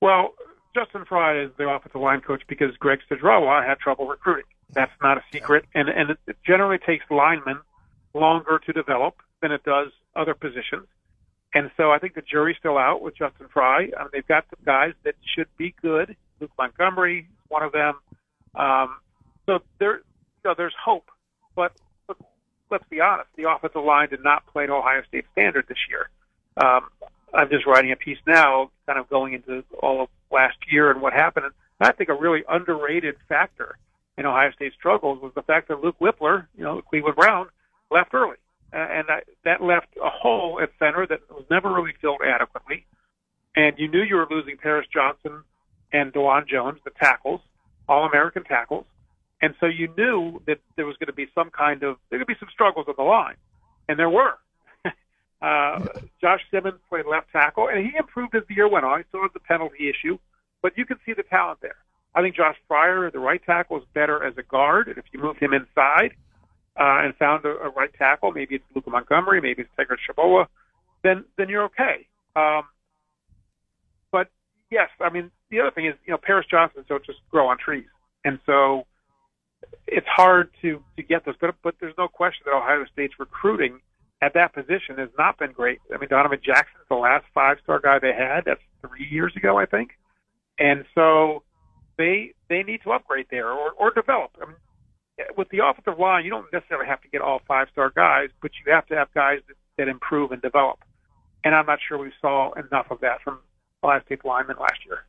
Well, 0.00 0.34
Justin 0.74 1.04
Frye 1.04 1.42
is 1.42 1.50
the 1.58 1.68
offensive 1.68 2.00
line 2.00 2.20
coach 2.20 2.42
because 2.48 2.76
Greg 2.76 3.00
Studrawa 3.10 3.66
had 3.66 3.80
trouble 3.80 4.06
recruiting. 4.06 4.44
That's 4.72 4.92
not 5.02 5.18
a 5.18 5.24
secret, 5.32 5.64
and 5.74 5.88
and 5.88 6.10
it 6.10 6.36
generally 6.46 6.78
takes 6.78 7.04
linemen 7.10 7.58
longer 8.14 8.60
to 8.64 8.72
develop 8.72 9.16
than 9.42 9.50
it 9.50 9.64
does 9.64 9.88
other 10.14 10.34
positions. 10.34 10.86
And 11.52 11.72
so 11.76 11.90
I 11.90 11.98
think 11.98 12.14
the 12.14 12.22
jury's 12.22 12.56
still 12.58 12.78
out 12.78 13.02
with 13.02 13.16
Justin 13.16 13.48
Frye. 13.52 13.90
I 13.98 14.02
mean, 14.02 14.10
they've 14.12 14.28
got 14.28 14.44
some 14.48 14.64
guys 14.64 14.92
that 15.02 15.16
should 15.34 15.48
be 15.58 15.74
good. 15.82 16.14
Luke 16.38 16.52
Montgomery, 16.56 17.28
one 17.48 17.64
of 17.64 17.72
them. 17.72 17.94
Um, 18.54 18.96
so 19.46 19.58
there, 19.80 20.02
you 20.44 20.50
know, 20.50 20.54
there's 20.56 20.74
hope. 20.82 21.10
But, 21.54 21.72
let's 22.70 22.84
be 22.88 23.00
honest, 23.00 23.28
the 23.36 23.50
offensive 23.50 23.84
line 23.84 24.08
did 24.08 24.22
not 24.22 24.46
play 24.46 24.66
to 24.66 24.72
Ohio 24.72 25.02
State 25.08 25.24
standard 25.32 25.66
this 25.68 25.78
year. 25.88 26.08
Um, 26.56 26.88
I'm 27.32 27.48
just 27.48 27.66
writing 27.66 27.92
a 27.92 27.96
piece 27.96 28.18
now, 28.26 28.70
kind 28.86 28.98
of 28.98 29.08
going 29.08 29.34
into 29.34 29.64
all 29.80 30.02
of 30.02 30.08
last 30.30 30.56
year 30.70 30.90
and 30.90 31.00
what 31.00 31.12
happened. 31.12 31.46
And 31.46 31.54
I 31.88 31.92
think 31.92 32.10
a 32.10 32.14
really 32.14 32.44
underrated 32.48 33.16
factor 33.28 33.76
in 34.16 34.26
Ohio 34.26 34.50
State's 34.52 34.74
struggles 34.74 35.20
was 35.20 35.32
the 35.34 35.42
fact 35.42 35.68
that 35.68 35.82
Luke 35.82 35.98
Wypler, 36.00 36.46
you 36.56 36.64
know, 36.64 36.82
Cleveland 36.82 37.16
Brown, 37.16 37.48
left 37.90 38.14
early. 38.14 38.36
And 38.72 39.10
I, 39.10 39.22
that 39.44 39.62
left 39.62 39.88
a 40.02 40.10
hole 40.10 40.60
at 40.60 40.70
center 40.78 41.06
that 41.06 41.20
was 41.30 41.44
never 41.50 41.72
really 41.72 41.94
filled 42.00 42.20
adequately. 42.24 42.86
And 43.56 43.76
you 43.78 43.88
knew 43.88 44.02
you 44.02 44.14
were 44.16 44.28
losing 44.30 44.56
Paris 44.56 44.86
Johnson 44.92 45.42
and 45.92 46.12
Dawand 46.12 46.46
Jones, 46.46 46.78
the 46.84 46.90
tackles, 46.90 47.40
all 47.88 48.04
American 48.06 48.44
tackles. 48.44 48.84
And 49.42 49.54
so 49.58 49.66
you 49.66 49.92
knew 49.96 50.42
that 50.46 50.58
there 50.76 50.86
was 50.86 50.96
going 50.98 51.06
to 51.06 51.14
be 51.14 51.26
some 51.34 51.50
kind 51.50 51.82
of, 51.82 51.96
there 52.10 52.18
could 52.18 52.28
be 52.28 52.36
some 52.38 52.50
struggles 52.52 52.86
on 52.88 52.94
the 52.96 53.02
line. 53.02 53.36
And 53.88 53.98
there 53.98 54.10
were. 54.10 54.34
uh, 55.42 55.86
Josh 56.20 56.40
Simmons 56.50 56.80
played 56.88 57.06
left 57.06 57.30
tackle, 57.32 57.68
and 57.68 57.84
he 57.84 57.96
improved 57.96 58.34
as 58.34 58.42
the 58.48 58.54
year 58.54 58.68
went 58.68 58.84
on. 58.84 58.98
He 58.98 59.04
still 59.08 59.22
has 59.22 59.30
the 59.32 59.40
penalty 59.40 59.88
issue, 59.88 60.18
but 60.62 60.76
you 60.76 60.84
can 60.84 60.98
see 61.06 61.14
the 61.14 61.22
talent 61.22 61.60
there. 61.62 61.76
I 62.14 62.22
think 62.22 62.36
Josh 62.36 62.56
Fryar, 62.68 63.10
the 63.10 63.18
right 63.18 63.42
tackle, 63.44 63.78
is 63.78 63.84
better 63.94 64.22
as 64.24 64.34
a 64.36 64.42
guard. 64.42 64.88
And 64.88 64.98
if 64.98 65.04
you 65.12 65.20
move 65.20 65.38
him 65.38 65.54
inside, 65.54 66.14
uh, 66.80 67.04
and 67.04 67.14
found 67.16 67.44
a, 67.44 67.48
a 67.48 67.70
right 67.70 67.92
tackle, 67.94 68.32
maybe 68.32 68.56
it's 68.56 68.64
Luka 68.74 68.90
Montgomery, 68.90 69.40
maybe 69.40 69.62
it's 69.62 69.70
Tegra 69.78 69.96
Tshabola, 69.96 70.46
then 71.02 71.24
then 71.36 71.48
you're 71.48 71.64
okay. 71.64 72.06
Um, 72.36 72.62
but 74.10 74.28
yes, 74.70 74.88
I 75.00 75.10
mean 75.10 75.30
the 75.50 75.60
other 75.60 75.70
thing 75.70 75.86
is 75.86 75.94
you 76.06 76.12
know 76.12 76.18
Paris 76.18 76.46
Johnson 76.50 76.84
don't 76.88 77.04
just 77.04 77.18
grow 77.30 77.48
on 77.48 77.58
trees, 77.58 77.84
and 78.24 78.38
so 78.46 78.86
it's 79.86 80.06
hard 80.06 80.50
to 80.62 80.82
to 80.96 81.02
get 81.02 81.24
those. 81.24 81.34
But 81.40 81.54
but 81.62 81.74
there's 81.80 81.94
no 81.98 82.08
question 82.08 82.42
that 82.46 82.54
Ohio 82.54 82.84
State's 82.92 83.14
recruiting 83.18 83.80
at 84.22 84.34
that 84.34 84.54
position 84.54 84.96
has 84.98 85.08
not 85.18 85.38
been 85.38 85.52
great. 85.52 85.80
I 85.94 85.98
mean 85.98 86.08
Donovan 86.08 86.40
Jackson's 86.44 86.84
the 86.88 86.96
last 86.96 87.24
five 87.34 87.58
star 87.62 87.80
guy 87.80 87.98
they 87.98 88.12
had. 88.12 88.44
That's 88.46 88.60
three 88.86 89.06
years 89.10 89.34
ago, 89.36 89.58
I 89.58 89.66
think, 89.66 89.90
and 90.58 90.84
so 90.94 91.42
they 91.98 92.34
they 92.48 92.62
need 92.62 92.82
to 92.84 92.92
upgrade 92.92 93.26
there 93.30 93.50
or 93.50 93.72
or 93.72 93.90
develop. 93.90 94.32
I 94.40 94.46
mean 94.46 94.56
with 95.36 95.48
the 95.50 95.58
offensive 95.64 95.98
line, 95.98 96.24
you 96.24 96.30
don't 96.30 96.50
necessarily 96.52 96.86
have 96.86 97.00
to 97.02 97.08
get 97.08 97.20
all 97.20 97.40
five 97.46 97.68
star 97.72 97.92
guys, 97.94 98.30
but 98.40 98.52
you 98.64 98.72
have 98.72 98.86
to 98.86 98.96
have 98.96 99.12
guys 99.14 99.40
that, 99.48 99.56
that 99.76 99.88
improve 99.88 100.32
and 100.32 100.40
develop. 100.40 100.78
And 101.44 101.54
I'm 101.54 101.66
not 101.66 101.78
sure 101.86 101.98
we 101.98 102.12
saw 102.20 102.52
enough 102.52 102.86
of 102.90 103.00
that 103.00 103.22
from 103.22 103.38
Ohio 103.82 104.00
State 104.04 104.24
linemen 104.24 104.56
last 104.58 104.84
year. 104.86 105.04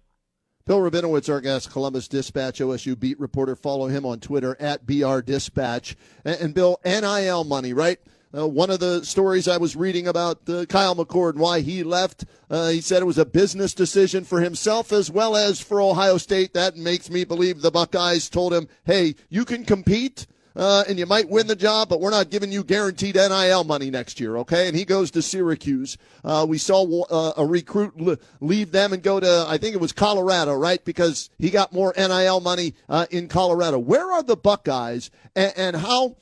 Bill 0.65 0.79
Rabinowitz, 0.79 1.29
our 1.29 1.41
guest, 1.41 1.71
Columbus 1.71 2.07
Dispatch 2.07 2.59
OSU 2.59 2.99
beat 2.99 3.19
reporter. 3.19 3.55
Follow 3.55 3.87
him 3.87 4.05
on 4.05 4.19
Twitter 4.19 4.55
at 4.59 4.85
BR 4.85 5.19
Dispatch. 5.19 5.95
And, 6.23 6.39
and 6.39 6.53
Bill, 6.53 6.79
NIL 6.85 7.43
money, 7.43 7.73
right? 7.73 7.99
Uh, 8.33 8.47
one 8.47 8.69
of 8.69 8.79
the 8.79 9.03
stories 9.03 9.47
I 9.47 9.57
was 9.57 9.75
reading 9.75 10.07
about 10.07 10.47
uh, 10.47 10.65
Kyle 10.65 10.95
McCord 10.95 11.31
and 11.31 11.39
why 11.39 11.59
he 11.59 11.83
left, 11.83 12.23
uh, 12.49 12.69
he 12.69 12.79
said 12.79 13.01
it 13.01 13.05
was 13.05 13.17
a 13.17 13.25
business 13.25 13.73
decision 13.73 14.23
for 14.23 14.39
himself 14.39 14.93
as 14.93 15.11
well 15.11 15.35
as 15.35 15.59
for 15.59 15.81
Ohio 15.81 16.17
State. 16.17 16.53
That 16.53 16.77
makes 16.77 17.09
me 17.09 17.25
believe 17.25 17.61
the 17.61 17.71
Buckeyes 17.71 18.29
told 18.29 18.53
him, 18.53 18.69
hey, 18.85 19.15
you 19.29 19.43
can 19.43 19.65
compete. 19.65 20.27
Uh, 20.55 20.83
and 20.87 20.99
you 20.99 21.05
might 21.05 21.29
win 21.29 21.47
the 21.47 21.55
job, 21.55 21.89
but 21.89 22.01
we're 22.01 22.11
not 22.11 22.29
giving 22.29 22.51
you 22.51 22.63
guaranteed 22.63 23.15
NIL 23.15 23.63
money 23.63 23.89
next 23.89 24.19
year, 24.19 24.37
okay? 24.37 24.67
And 24.67 24.75
he 24.75 24.85
goes 24.85 25.11
to 25.11 25.21
Syracuse. 25.21 25.97
Uh, 26.23 26.45
we 26.47 26.57
saw 26.57 27.03
uh, 27.03 27.33
a 27.37 27.45
recruit 27.45 28.19
leave 28.41 28.71
them 28.71 28.93
and 28.93 29.01
go 29.01 29.19
to, 29.19 29.45
I 29.47 29.57
think 29.57 29.75
it 29.75 29.81
was 29.81 29.93
Colorado, 29.93 30.53
right? 30.53 30.83
Because 30.83 31.29
he 31.37 31.49
got 31.49 31.71
more 31.71 31.93
NIL 31.97 32.41
money 32.41 32.73
uh, 32.89 33.05
in 33.11 33.27
Colorado. 33.27 33.79
Where 33.79 34.11
are 34.11 34.23
the 34.23 34.37
Buckeyes, 34.37 35.09
and, 35.35 35.53
and 35.55 35.75
how? 35.75 36.15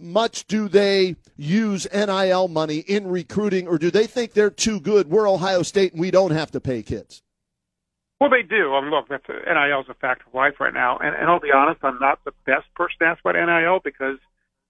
much 0.00 0.46
do 0.46 0.68
they 0.68 1.16
use 1.36 1.86
NIL 1.92 2.46
money 2.46 2.78
in 2.78 3.08
recruiting, 3.08 3.66
or 3.66 3.78
do 3.78 3.90
they 3.90 4.06
think 4.06 4.32
they're 4.32 4.48
too 4.48 4.78
good? 4.78 5.10
We're 5.10 5.28
Ohio 5.28 5.62
State 5.62 5.92
and 5.92 6.00
we 6.00 6.12
don't 6.12 6.30
have 6.30 6.52
to 6.52 6.60
pay 6.60 6.84
kids. 6.84 7.22
Well, 8.20 8.30
they 8.30 8.42
do. 8.42 8.74
I 8.74 8.80
mean, 8.80 8.90
look, 8.90 9.08
that's, 9.08 9.28
NIL 9.28 9.80
is 9.80 9.88
a 9.88 9.94
fact 9.94 10.22
of 10.26 10.34
life 10.34 10.54
right 10.58 10.74
now. 10.74 10.98
And, 10.98 11.14
and 11.14 11.26
I'll 11.30 11.40
be 11.40 11.52
honest, 11.54 11.80
I'm 11.82 11.98
not 12.00 12.18
the 12.24 12.32
best 12.46 12.66
person 12.74 12.96
to 13.00 13.04
ask 13.06 13.20
about 13.20 13.36
NIL 13.36 13.80
because, 13.84 14.18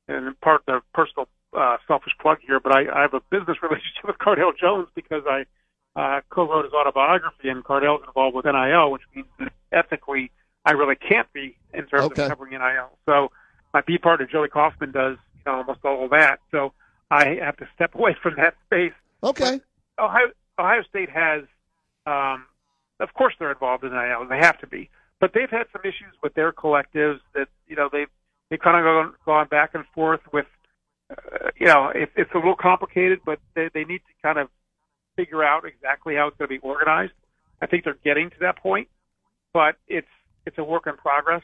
and 0.06 0.26
in 0.26 0.34
part, 0.42 0.62
the 0.66 0.80
personal 0.92 1.28
uh, 1.56 1.78
selfish 1.86 2.12
plug 2.20 2.38
here, 2.46 2.60
but 2.60 2.72
I, 2.72 2.84
I 2.94 3.02
have 3.02 3.14
a 3.14 3.20
business 3.30 3.56
relationship 3.62 4.04
with 4.04 4.18
Cardale 4.18 4.56
Jones 4.58 4.88
because 4.94 5.22
I 5.26 5.46
uh, 5.96 6.20
co-wrote 6.30 6.64
his 6.64 6.74
autobiography, 6.74 7.48
and 7.48 7.64
Cardale's 7.64 8.02
involved 8.06 8.36
with 8.36 8.44
NIL, 8.44 8.90
which 8.90 9.02
means 9.14 9.26
that 9.38 9.52
ethically 9.72 10.30
I 10.64 10.72
really 10.72 10.96
can't 10.96 11.30
be 11.32 11.56
in 11.72 11.86
terms 11.86 12.04
okay. 12.06 12.24
of 12.24 12.28
covering 12.28 12.52
NIL. 12.52 12.90
So 13.06 13.30
my 13.72 13.80
B 13.80 13.98
partner 13.98 14.26
Joey 14.26 14.48
Kaufman 14.48 14.92
does 14.92 15.16
you 15.34 15.52
know, 15.52 15.58
almost 15.58 15.80
all 15.84 16.04
of 16.04 16.10
that. 16.10 16.40
So 16.50 16.72
I 17.10 17.38
have 17.42 17.56
to 17.56 17.68
step 17.74 17.94
away 17.96 18.16
from 18.22 18.34
that 18.36 18.54
space. 18.66 18.92
Okay. 19.22 19.60
But 19.96 20.04
Ohio 20.04 20.26
Ohio 20.58 20.82
State 20.88 21.10
has, 21.10 21.44
um, 22.06 22.44
of 23.00 23.14
course, 23.14 23.34
they're 23.38 23.52
involved 23.52 23.84
in 23.84 23.92
NIL. 23.92 24.26
They 24.28 24.38
have 24.38 24.58
to 24.60 24.66
be, 24.66 24.90
but 25.20 25.32
they've 25.34 25.50
had 25.50 25.66
some 25.72 25.82
issues 25.84 26.14
with 26.22 26.34
their 26.34 26.52
collectives 26.52 27.20
that 27.34 27.48
you 27.66 27.76
know 27.76 27.88
they've 27.90 28.10
they've 28.50 28.60
kind 28.60 28.76
of 28.76 28.84
gone, 28.84 29.14
gone 29.24 29.48
back 29.48 29.74
and 29.74 29.84
forth 29.94 30.20
with. 30.32 30.46
Uh, 31.10 31.48
you 31.58 31.66
know, 31.66 31.88
it, 31.94 32.10
it's 32.16 32.30
a 32.34 32.36
little 32.36 32.56
complicated, 32.56 33.20
but 33.24 33.38
they 33.54 33.70
they 33.72 33.84
need 33.84 34.00
to 34.00 34.14
kind 34.22 34.38
of 34.38 34.48
figure 35.16 35.42
out 35.42 35.64
exactly 35.64 36.14
how 36.14 36.28
it's 36.28 36.36
going 36.36 36.48
to 36.48 36.54
be 36.54 36.60
organized. 36.60 37.12
I 37.62 37.66
think 37.66 37.84
they're 37.84 37.98
getting 38.04 38.30
to 38.30 38.36
that 38.40 38.58
point, 38.58 38.88
but 39.52 39.76
it's 39.88 40.06
it's 40.46 40.58
a 40.58 40.64
work 40.64 40.86
in 40.86 40.96
progress. 40.96 41.42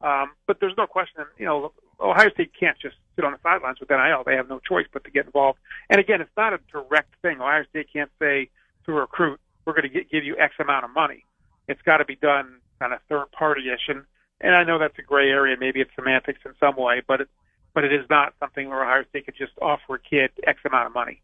Um, 0.00 0.32
but 0.46 0.58
there's 0.60 0.74
no 0.76 0.86
question, 0.86 1.24
you 1.38 1.46
know, 1.46 1.72
Ohio 2.00 2.30
State 2.30 2.52
can't 2.58 2.76
just 2.78 2.96
sit 3.16 3.24
on 3.24 3.32
the 3.32 3.38
sidelines 3.42 3.80
with 3.80 3.88
NIL. 3.88 4.22
They 4.26 4.36
have 4.36 4.48
no 4.48 4.60
choice 4.60 4.86
but 4.92 5.04
to 5.04 5.10
get 5.10 5.26
involved. 5.26 5.58
And 5.88 6.00
again, 6.00 6.20
it's 6.20 6.36
not 6.36 6.52
a 6.52 6.58
direct 6.70 7.14
thing. 7.22 7.40
Ohio 7.40 7.64
State 7.70 7.86
can't 7.92 8.10
say 8.18 8.50
to 8.84 8.92
a 8.92 9.00
recruit, 9.00 9.40
"We're 9.64 9.74
going 9.74 9.90
to 9.90 10.04
give 10.04 10.24
you 10.24 10.36
X 10.38 10.54
amount 10.58 10.84
of 10.84 10.90
money." 10.92 11.24
It's 11.68 11.82
got 11.82 11.98
to 11.98 12.04
be 12.04 12.16
done 12.16 12.60
kind 12.78 12.92
of 12.92 13.00
third 13.08 13.30
party-ish, 13.32 13.88
and 13.88 14.04
and 14.40 14.54
I 14.54 14.64
know 14.64 14.78
that's 14.78 14.98
a 14.98 15.02
gray 15.02 15.30
area. 15.30 15.56
Maybe 15.58 15.80
it's 15.80 15.90
semantics 15.94 16.40
in 16.44 16.52
some 16.60 16.76
way, 16.76 17.02
but 17.06 17.22
it, 17.22 17.28
but 17.72 17.84
it 17.84 17.92
is 17.92 18.06
not 18.10 18.34
something 18.40 18.68
where 18.68 18.82
Ohio 18.82 19.04
State 19.08 19.26
could 19.26 19.36
just 19.36 19.52
offer 19.60 19.94
a 19.94 19.98
kid 19.98 20.30
X 20.46 20.60
amount 20.64 20.86
of 20.86 20.94
money 20.94 21.20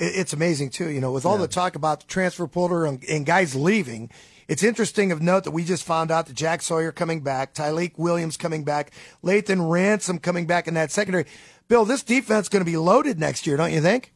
it's 0.00 0.32
amazing 0.32 0.70
too. 0.70 0.88
You 0.88 1.00
know, 1.00 1.12
with 1.12 1.26
all 1.26 1.36
yeah. 1.36 1.42
the 1.42 1.48
talk 1.48 1.74
about 1.74 2.00
the 2.00 2.06
transfer 2.06 2.46
portal 2.46 2.84
and, 2.84 3.04
and, 3.04 3.26
guys 3.26 3.54
leaving, 3.54 4.10
it's 4.48 4.62
interesting 4.62 5.12
of 5.12 5.20
note 5.20 5.44
that 5.44 5.50
we 5.50 5.62
just 5.62 5.84
found 5.84 6.10
out 6.10 6.26
that 6.26 6.34
Jack 6.34 6.62
Sawyer 6.62 6.90
coming 6.90 7.20
back, 7.20 7.54
Tyleik 7.54 7.98
Williams 7.98 8.36
coming 8.36 8.64
back, 8.64 8.92
Lathan 9.22 9.70
Ransom 9.70 10.18
coming 10.18 10.46
back 10.46 10.66
in 10.66 10.74
that 10.74 10.90
secondary. 10.90 11.26
Bill, 11.68 11.84
this 11.84 12.02
defense 12.02 12.46
is 12.46 12.48
going 12.48 12.64
to 12.64 12.70
be 12.70 12.76
loaded 12.76 13.20
next 13.20 13.46
year, 13.46 13.56
don't 13.56 13.72
you 13.72 13.80
think? 13.80 14.12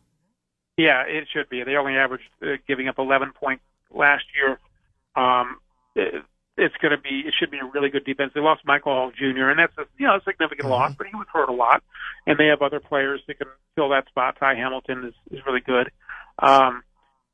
Yeah, 0.76 1.02
it 1.06 1.28
should 1.32 1.48
be. 1.48 1.62
They 1.62 1.76
only 1.76 1.96
averaged 1.96 2.24
uh, 2.42 2.56
giving 2.66 2.88
up 2.88 2.98
11 2.98 3.32
points 3.32 3.62
last 3.92 4.24
year. 4.34 4.58
Um, 5.14 5.58
it, 5.94 6.24
it's 6.56 6.74
going 6.76 6.92
to 6.92 7.00
be. 7.00 7.22
It 7.26 7.34
should 7.38 7.50
be 7.50 7.58
a 7.58 7.64
really 7.64 7.90
good 7.90 8.04
defense. 8.04 8.32
They 8.34 8.40
lost 8.40 8.62
Michael 8.64 8.92
Hall 8.92 9.12
Jr. 9.16 9.50
and 9.50 9.58
that's 9.58 9.76
a 9.78 9.86
you 9.98 10.06
know 10.06 10.16
a 10.16 10.20
significant 10.22 10.62
mm-hmm. 10.62 10.70
loss, 10.70 10.94
but 10.96 11.06
he 11.06 11.14
was 11.14 11.26
hurt 11.32 11.48
a 11.48 11.52
lot, 11.52 11.82
and 12.26 12.38
they 12.38 12.46
have 12.46 12.62
other 12.62 12.80
players 12.80 13.20
that 13.26 13.38
can 13.38 13.48
fill 13.74 13.88
that 13.90 14.06
spot. 14.06 14.36
Ty 14.38 14.54
Hamilton 14.54 15.04
is 15.04 15.14
is 15.36 15.44
really 15.46 15.60
good. 15.60 15.90
Um, 16.38 16.82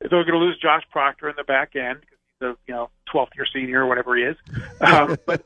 they're 0.00 0.24
going 0.24 0.32
to 0.32 0.38
lose 0.38 0.58
Josh 0.58 0.82
Proctor 0.90 1.28
in 1.28 1.34
the 1.36 1.44
back 1.44 1.76
end 1.76 2.00
the 2.40 2.56
you 2.66 2.74
know 2.74 2.90
12th 3.14 3.34
year 3.36 3.46
senior 3.52 3.84
or 3.84 3.86
whatever 3.86 4.16
he 4.16 4.22
is. 4.24 4.36
Um, 4.80 5.16
but 5.26 5.44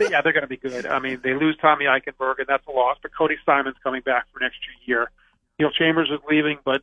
yeah, 0.00 0.20
they're 0.22 0.32
going 0.32 0.42
to 0.42 0.48
be 0.48 0.56
good. 0.56 0.86
I 0.86 0.98
mean, 0.98 1.20
they 1.22 1.34
lose 1.34 1.56
Tommy 1.60 1.84
Eichenberg, 1.84 2.38
and 2.38 2.46
that's 2.48 2.66
a 2.66 2.70
loss. 2.70 2.96
But 3.00 3.12
Cody 3.16 3.36
Simon's 3.46 3.76
coming 3.82 4.02
back 4.02 4.26
for 4.32 4.40
next 4.40 4.56
year. 4.86 5.10
Neil 5.58 5.70
Chambers 5.70 6.10
is 6.10 6.20
leaving, 6.28 6.58
but 6.64 6.82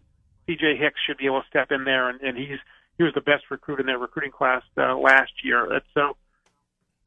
C.J. 0.49 0.77
Hicks 0.77 0.99
should 1.05 1.17
be 1.17 1.27
able 1.27 1.41
to 1.41 1.47
step 1.47 1.71
in 1.71 1.83
there, 1.83 2.09
and, 2.09 2.19
and 2.21 2.35
he's 2.35 2.57
he 2.97 3.03
was 3.03 3.13
the 3.13 3.21
best 3.21 3.43
recruit 3.51 3.79
in 3.79 3.85
their 3.85 3.99
recruiting 3.99 4.31
class 4.31 4.63
uh, 4.77 4.97
last 4.97 5.31
year. 5.43 5.71
And 5.71 5.81
so, 5.93 6.17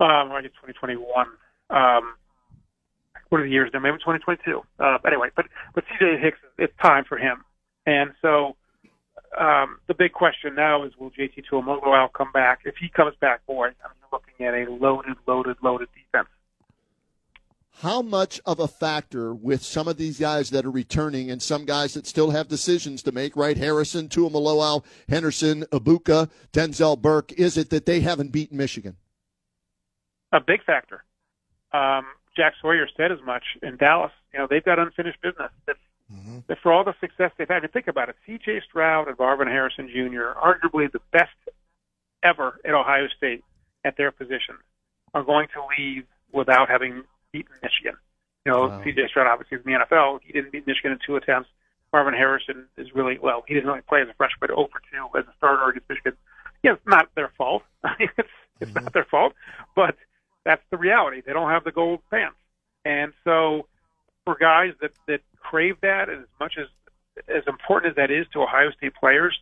um, 0.00 0.30
I 0.30 0.40
guess 0.40 0.52
2021. 0.62 1.26
Um, 1.68 2.14
what 3.28 3.40
are 3.40 3.44
the 3.44 3.50
years 3.50 3.70
now? 3.74 3.80
Maybe 3.80 3.98
2022. 3.98 4.62
Uh, 4.78 4.98
anyway, 5.04 5.28
but 5.34 5.46
but 5.74 5.82
C.J. 5.90 6.20
Hicks, 6.22 6.38
it's 6.56 6.72
time 6.80 7.04
for 7.08 7.18
him, 7.18 7.42
and 7.84 8.12
so 8.22 8.54
um, 9.38 9.78
the 9.88 9.94
big 9.94 10.12
question 10.12 10.54
now 10.54 10.84
is 10.84 10.92
will 10.98 11.10
JT 11.10 11.44
Tuimoloau 11.50 12.12
come 12.12 12.30
back? 12.32 12.60
If 12.64 12.76
he 12.80 12.88
comes 12.88 13.14
back, 13.20 13.44
boy, 13.46 13.68
I'm 13.68 13.90
looking 14.12 14.46
at 14.46 14.54
a 14.54 14.70
loaded, 14.70 15.16
loaded, 15.26 15.56
loaded 15.62 15.88
defense. 15.94 16.28
How 17.80 18.02
much 18.02 18.40
of 18.44 18.60
a 18.60 18.68
factor 18.68 19.34
with 19.34 19.62
some 19.62 19.88
of 19.88 19.96
these 19.96 20.18
guys 20.18 20.50
that 20.50 20.64
are 20.64 20.70
returning 20.70 21.30
and 21.30 21.42
some 21.42 21.64
guys 21.64 21.94
that 21.94 22.06
still 22.06 22.30
have 22.30 22.48
decisions 22.48 23.02
to 23.02 23.12
make, 23.12 23.34
right? 23.34 23.56
Harrison, 23.56 24.08
Tuimoloau, 24.08 24.84
Henderson, 25.08 25.64
Egbuka, 25.72 26.30
Denzel 26.52 27.00
Burke, 27.00 27.32
is 27.32 27.56
it 27.56 27.70
that 27.70 27.86
they 27.86 28.00
haven't 28.00 28.30
beaten 28.30 28.56
Michigan? 28.56 28.96
A 30.32 30.40
big 30.40 30.62
factor. 30.64 31.02
Um, 31.72 32.04
Jack 32.36 32.54
Sawyer 32.60 32.88
said 32.96 33.12
as 33.12 33.18
much 33.24 33.44
in 33.62 33.76
Dallas. 33.76 34.12
You 34.32 34.40
know, 34.40 34.46
they've 34.48 34.64
got 34.64 34.78
unfinished 34.78 35.20
business. 35.20 35.50
That, 35.66 35.76
mm-hmm. 36.12 36.38
that 36.48 36.58
for 36.62 36.72
all 36.72 36.84
the 36.84 36.94
success 37.00 37.32
they've 37.36 37.48
had, 37.48 37.62
and 37.62 37.72
think 37.72 37.88
about 37.88 38.08
it, 38.08 38.16
C.J. 38.26 38.62
Stroud 38.68 39.08
and 39.08 39.18
Marvin 39.18 39.48
Harrison 39.48 39.88
Jr., 39.88 40.38
arguably 40.38 40.90
the 40.90 41.00
best 41.10 41.30
ever 42.22 42.60
at 42.64 42.72
Ohio 42.72 43.08
State 43.16 43.44
at 43.84 43.96
their 43.96 44.12
position, 44.12 44.56
are 45.14 45.24
going 45.24 45.48
to 45.48 45.60
leave 45.78 46.04
without 46.32 46.70
having 46.70 47.04
beaten 47.32 47.52
Michigan. 47.62 47.94
You 48.44 48.52
know, 48.52 48.68
wow. 48.68 48.82
C.J. 48.84 49.08
Stroud 49.08 49.26
obviously 49.26 49.58
is 49.58 49.64
in 49.64 49.72
the 49.72 49.78
NFL. 49.78 50.20
He 50.24 50.32
didn't 50.32 50.52
beat 50.52 50.66
Michigan 50.66 50.92
in 50.92 50.98
two 51.04 51.16
attempts. 51.16 51.48
Marvin 51.92 52.14
Harrison 52.14 52.66
is 52.76 52.94
really 52.94 53.18
well. 53.18 53.44
He 53.46 53.54
didn't 53.54 53.68
really 53.68 53.82
play 53.82 54.00
as 54.00 54.08
a 54.08 54.14
freshman, 54.14 54.38
but 54.40 54.50
over 54.50 54.80
two 54.90 55.18
as 55.18 55.24
a 55.26 55.34
starter 55.36 55.68
against 55.70 55.88
Michigan. 55.88 56.14
Yeah, 56.62 56.72
it's 56.72 56.86
not 56.86 57.08
their 57.14 57.32
fault. 57.36 57.62
it's 58.00 58.12
it's 58.60 58.70
mm-hmm. 58.70 58.84
not 58.84 58.92
their 58.92 59.04
fault, 59.04 59.34
but 59.76 59.96
that's 60.44 60.62
the 60.70 60.76
reality. 60.76 61.22
They 61.24 61.32
don't 61.32 61.50
have 61.50 61.64
the 61.64 61.72
gold 61.72 62.00
pants, 62.10 62.36
and 62.84 63.12
so 63.24 63.66
for 64.24 64.36
guys 64.38 64.72
that 64.80 64.92
that 65.06 65.20
crave 65.38 65.76
that, 65.82 66.08
and 66.08 66.22
as 66.22 66.28
much 66.40 66.54
as 66.58 66.68
as 67.28 67.42
important 67.46 67.90
as 67.90 67.96
that 67.96 68.10
is 68.10 68.26
to 68.32 68.42
Ohio 68.42 68.70
State 68.70 68.94
players, 68.94 69.38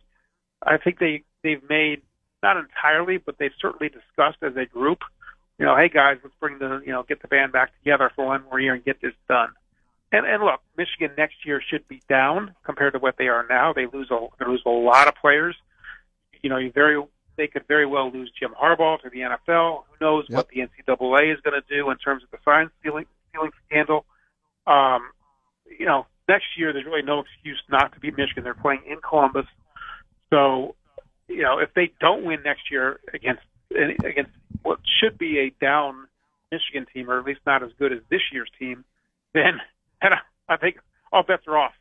I 0.63 0.77
think 0.77 0.99
they 0.99 1.23
they've 1.43 1.63
made 1.69 2.01
not 2.43 2.57
entirely, 2.57 3.17
but 3.17 3.37
they've 3.37 3.53
certainly 3.61 3.89
discussed 3.89 4.41
as 4.41 4.55
a 4.57 4.65
group 4.65 4.99
you 5.61 5.67
know, 5.67 5.77
hey 5.77 5.89
guys, 5.89 6.17
let's 6.23 6.35
bring 6.39 6.57
the 6.57 6.81
you 6.83 6.91
know 6.91 7.03
get 7.03 7.21
the 7.21 7.27
band 7.27 7.51
back 7.51 7.71
together 7.77 8.11
for 8.15 8.25
one 8.25 8.43
more 8.49 8.59
year 8.59 8.73
and 8.73 8.83
get 8.83 8.99
this 8.99 9.13
done. 9.29 9.49
And 10.11 10.25
and 10.25 10.41
look, 10.41 10.59
Michigan 10.75 11.11
next 11.15 11.35
year 11.45 11.61
should 11.61 11.87
be 11.87 12.01
down 12.09 12.55
compared 12.63 12.93
to 12.93 12.99
what 12.99 13.17
they 13.19 13.27
are 13.27 13.45
now. 13.47 13.71
They 13.71 13.85
lose 13.85 14.09
a 14.09 14.25
they 14.39 14.47
lose 14.47 14.63
a 14.65 14.71
lot 14.71 15.07
of 15.07 15.13
players. 15.21 15.55
You 16.41 16.49
know, 16.49 16.57
you 16.57 16.71
very 16.71 16.99
they 17.37 17.45
could 17.45 17.67
very 17.67 17.85
well 17.85 18.11
lose 18.11 18.31
Jim 18.39 18.55
Harbaugh 18.59 19.01
to 19.03 19.11
the 19.11 19.19
NFL. 19.19 19.83
Who 19.87 20.03
knows 20.03 20.25
yep. 20.29 20.37
what 20.37 20.47
the 20.47 20.61
NCAA 20.61 21.31
is 21.31 21.39
going 21.41 21.61
to 21.61 21.67
do 21.69 21.91
in 21.91 21.97
terms 21.97 22.23
of 22.23 22.31
the 22.31 22.39
sign 22.43 22.71
stealing 22.79 23.05
stealing 23.29 23.51
scandal? 23.67 24.05
Um, 24.65 25.11
you 25.77 25.85
know, 25.85 26.07
next 26.27 26.57
year 26.57 26.73
there's 26.73 26.85
really 26.85 27.03
no 27.03 27.19
excuse 27.19 27.61
not 27.69 27.93
to 27.93 27.99
beat 27.99 28.17
Michigan. 28.17 28.43
They're 28.43 28.55
playing 28.55 28.81
in 28.89 28.97
Columbus, 29.07 29.45
so 30.31 30.73
you 31.27 31.43
know 31.43 31.59
if 31.59 31.71
they 31.75 31.91
don't 31.99 32.25
win 32.25 32.41
next 32.43 32.71
year 32.71 32.99
against 33.13 33.43
against 33.75 34.31
what 34.63 34.79
should 34.99 35.17
be 35.17 35.39
a 35.39 35.49
down 35.63 36.07
Michigan 36.51 36.85
team, 36.93 37.09
or 37.09 37.19
at 37.19 37.25
least 37.25 37.39
not 37.45 37.63
as 37.63 37.71
good 37.79 37.91
as 37.93 37.99
this 38.09 38.21
year's 38.31 38.49
team, 38.59 38.83
then 39.33 39.59
I 40.49 40.57
think 40.57 40.77
all 41.11 41.23
bets 41.23 41.43
are 41.47 41.57
off. 41.57 41.73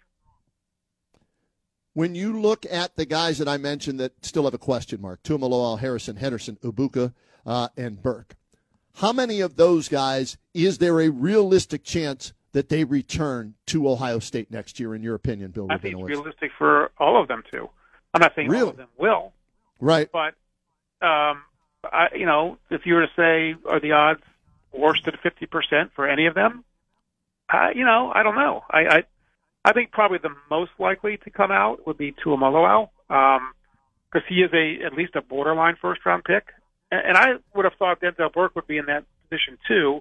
When 1.92 2.14
you 2.14 2.40
look 2.40 2.64
at 2.70 2.94
the 2.96 3.04
guys 3.04 3.38
that 3.38 3.48
I 3.48 3.56
mentioned 3.56 3.98
that 3.98 4.24
still 4.24 4.44
have 4.44 4.54
a 4.54 4.58
question 4.58 5.00
mark, 5.00 5.22
Tuimoloau, 5.24 5.78
Harrison, 5.78 6.16
Henderson, 6.16 6.56
Egbuka, 6.62 7.12
uh, 7.44 7.68
and 7.76 8.00
Burke, 8.00 8.36
how 8.96 9.12
many 9.12 9.40
of 9.40 9.56
those 9.56 9.88
guys 9.88 10.36
is 10.54 10.78
there 10.78 11.00
a 11.00 11.08
realistic 11.08 11.82
chance 11.82 12.32
that 12.52 12.68
they 12.68 12.84
return 12.84 13.54
to 13.66 13.88
Ohio 13.88 14.18
State 14.18 14.50
next 14.50 14.78
year, 14.78 14.94
in 14.94 15.02
your 15.02 15.14
opinion, 15.14 15.50
Bill? 15.50 15.66
I 15.70 15.78
think 15.78 15.98
it's 15.98 16.08
realistic 16.08 16.50
for 16.56 16.90
all 16.98 17.20
of 17.20 17.28
them 17.28 17.42
to. 17.52 17.68
I'm 18.14 18.20
not 18.20 18.34
saying 18.34 18.48
really? 18.48 18.62
all 18.62 18.68
of 18.70 18.76
them 18.76 18.88
will, 18.96 19.32
right? 19.80 20.08
But 20.12 20.34
um, 21.04 21.42
I, 21.84 22.08
you 22.14 22.26
know, 22.26 22.58
if 22.70 22.82
you 22.84 22.94
were 22.94 23.06
to 23.06 23.12
say, 23.16 23.54
are 23.68 23.80
the 23.80 23.92
odds 23.92 24.22
worse 24.72 25.02
than 25.04 25.14
50% 25.24 25.90
for 25.94 26.08
any 26.08 26.26
of 26.26 26.34
them? 26.34 26.64
I, 27.48 27.72
you 27.74 27.84
know, 27.84 28.12
I 28.14 28.22
don't 28.22 28.36
know. 28.36 28.62
I, 28.70 28.80
I, 28.80 29.02
I 29.64 29.72
think 29.72 29.90
probably 29.90 30.18
the 30.18 30.34
most 30.48 30.72
likely 30.78 31.18
to 31.18 31.30
come 31.30 31.50
out 31.50 31.86
would 31.86 31.98
be 31.98 32.12
Tuimoloau, 32.12 32.88
um, 33.08 33.52
because 34.10 34.26
he 34.28 34.36
is 34.36 34.50
a 34.52 34.84
at 34.84 34.92
least 34.94 35.16
a 35.16 35.22
borderline 35.22 35.76
first 35.80 36.04
round 36.04 36.24
pick, 36.24 36.48
and, 36.90 37.00
and 37.08 37.16
I 37.16 37.26
would 37.54 37.64
have 37.64 37.74
thought 37.78 38.00
Denzel 38.00 38.32
Burke 38.32 38.54
would 38.56 38.66
be 38.66 38.78
in 38.78 38.86
that 38.86 39.04
position 39.28 39.58
too, 39.68 40.00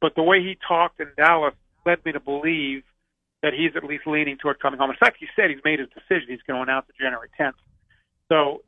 but 0.00 0.14
the 0.14 0.22
way 0.22 0.40
he 0.40 0.58
talked 0.66 1.00
in 1.00 1.08
Dallas 1.16 1.54
led 1.84 2.04
me 2.04 2.12
to 2.12 2.20
believe 2.20 2.82
that 3.42 3.52
he's 3.52 3.76
at 3.76 3.84
least 3.84 4.06
leaning 4.06 4.38
toward 4.38 4.58
coming 4.60 4.78
home. 4.78 4.90
In 4.90 4.96
fact, 4.96 5.18
he 5.20 5.26
said 5.36 5.50
he's 5.50 5.64
made 5.64 5.78
his 5.78 5.88
decision. 5.90 6.28
He's 6.28 6.42
going 6.46 6.58
to 6.58 6.62
announce 6.62 6.86
it 6.88 6.96
January 7.00 7.28
10th. 7.38 7.52
So 8.28 8.62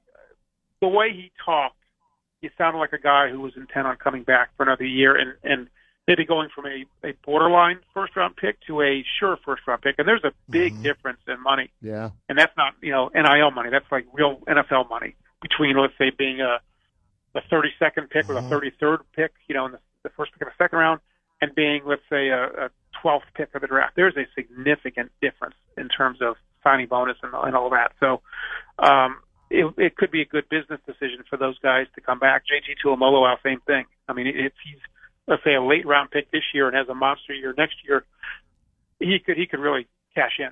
the 0.81 0.89
way 0.89 1.11
he 1.13 1.33
talked 1.45 1.78
he 2.41 2.51
sounded 2.57 2.79
like 2.79 2.93
a 2.93 2.99
guy 2.99 3.29
who 3.31 3.41
was 3.41 3.53
intent 3.57 3.87
on 3.87 3.97
coming 3.97 4.23
back 4.23 4.51
for 4.57 4.63
another 4.63 4.85
year 4.85 5.17
and 5.17 5.35
and 5.43 5.69
maybe 6.09 6.25
going 6.25 6.49
from 6.53 6.65
a, 6.65 7.07
a 7.07 7.13
borderline 7.25 7.79
first 7.93 8.17
round 8.17 8.35
pick 8.35 8.59
to 8.67 8.81
a 8.81 9.05
sure 9.21 9.39
first 9.45 9.63
round 9.69 9.83
pick. 9.83 9.97
And 9.99 10.09
there's 10.09 10.25
a 10.25 10.33
big 10.51 10.73
mm-hmm. 10.73 10.83
difference 10.83 11.21
in 11.29 11.41
money. 11.43 11.71
Yeah. 11.83 12.11
And 12.31 12.39
that's 12.39 12.57
not, 12.57 12.73
you 12.81 12.91
know, 12.91 13.11
NIL 13.15 13.51
money. 13.51 13.69
That's 13.71 13.85
like 13.93 14.07
real 14.15 14.41
NFL 14.49 14.89
money 14.89 15.15
between, 15.43 15.77
let's 15.77 15.93
say, 15.99 16.11
being 16.11 16.41
a, 16.41 16.61
a 17.35 17.43
32nd 17.53 18.09
pick 18.09 18.27
mm-hmm. 18.27 18.33
or 18.33 18.61
the 18.61 18.71
33rd 18.81 18.99
pick, 19.15 19.33
you 19.49 19.55
know, 19.55 19.67
in 19.67 19.73
the, 19.73 19.79
the 20.03 20.09
first 20.09 20.33
pick 20.33 20.41
of 20.43 20.49
the 20.49 20.65
second 20.65 20.79
round, 20.79 21.01
and 21.43 21.55
being, 21.55 21.83
let's 21.85 22.03
say, 22.09 22.29
a, 22.29 22.45
a 22.47 22.71
12th 23.05 23.21
pick 23.35 23.55
of 23.55 23.61
the 23.61 23.67
draft. 23.67 23.95
There's 23.95 24.17
a 24.17 24.27
significant 24.35 25.13
difference 25.21 25.55
in 25.77 25.89
terms 25.89 26.21
of 26.23 26.37
signing 26.65 26.87
bonus 26.87 27.19
and, 27.23 27.33
and 27.35 27.55
all 27.55 27.69
that. 27.71 27.93
So, 28.01 28.23
um, 28.79 29.19
it, 29.51 29.73
it 29.77 29.97
could 29.97 30.11
be 30.11 30.23
a 30.23 30.27
good 30.27 30.49
business 30.49 30.81
decision 30.87 31.25
for 31.29 31.37
those 31.37 31.59
guys 31.59 31.87
to 31.95 32.01
come 32.01 32.19
back. 32.19 32.43
JT 32.45 32.85
Tuimoloau, 32.85 33.37
same 33.43 33.61
thing. 33.67 33.85
I 34.09 34.13
mean, 34.13 34.27
if 34.27 34.53
he's 34.65 34.81
let's 35.27 35.45
say 35.45 35.55
a 35.55 35.63
late 35.63 35.87
round 35.87 36.11
pick 36.11 36.31
this 36.31 36.43
year 36.53 36.69
and 36.69 36.77
has 36.77 36.89
a 36.89 36.95
monster 36.95 37.35
year 37.35 37.55
next 37.57 37.77
year, 37.87 38.05
he 38.99 39.19
could 39.25 39.37
he 39.37 39.47
could 39.47 39.61
really 39.61 39.87
cash 40.15 40.33
in. 40.39 40.51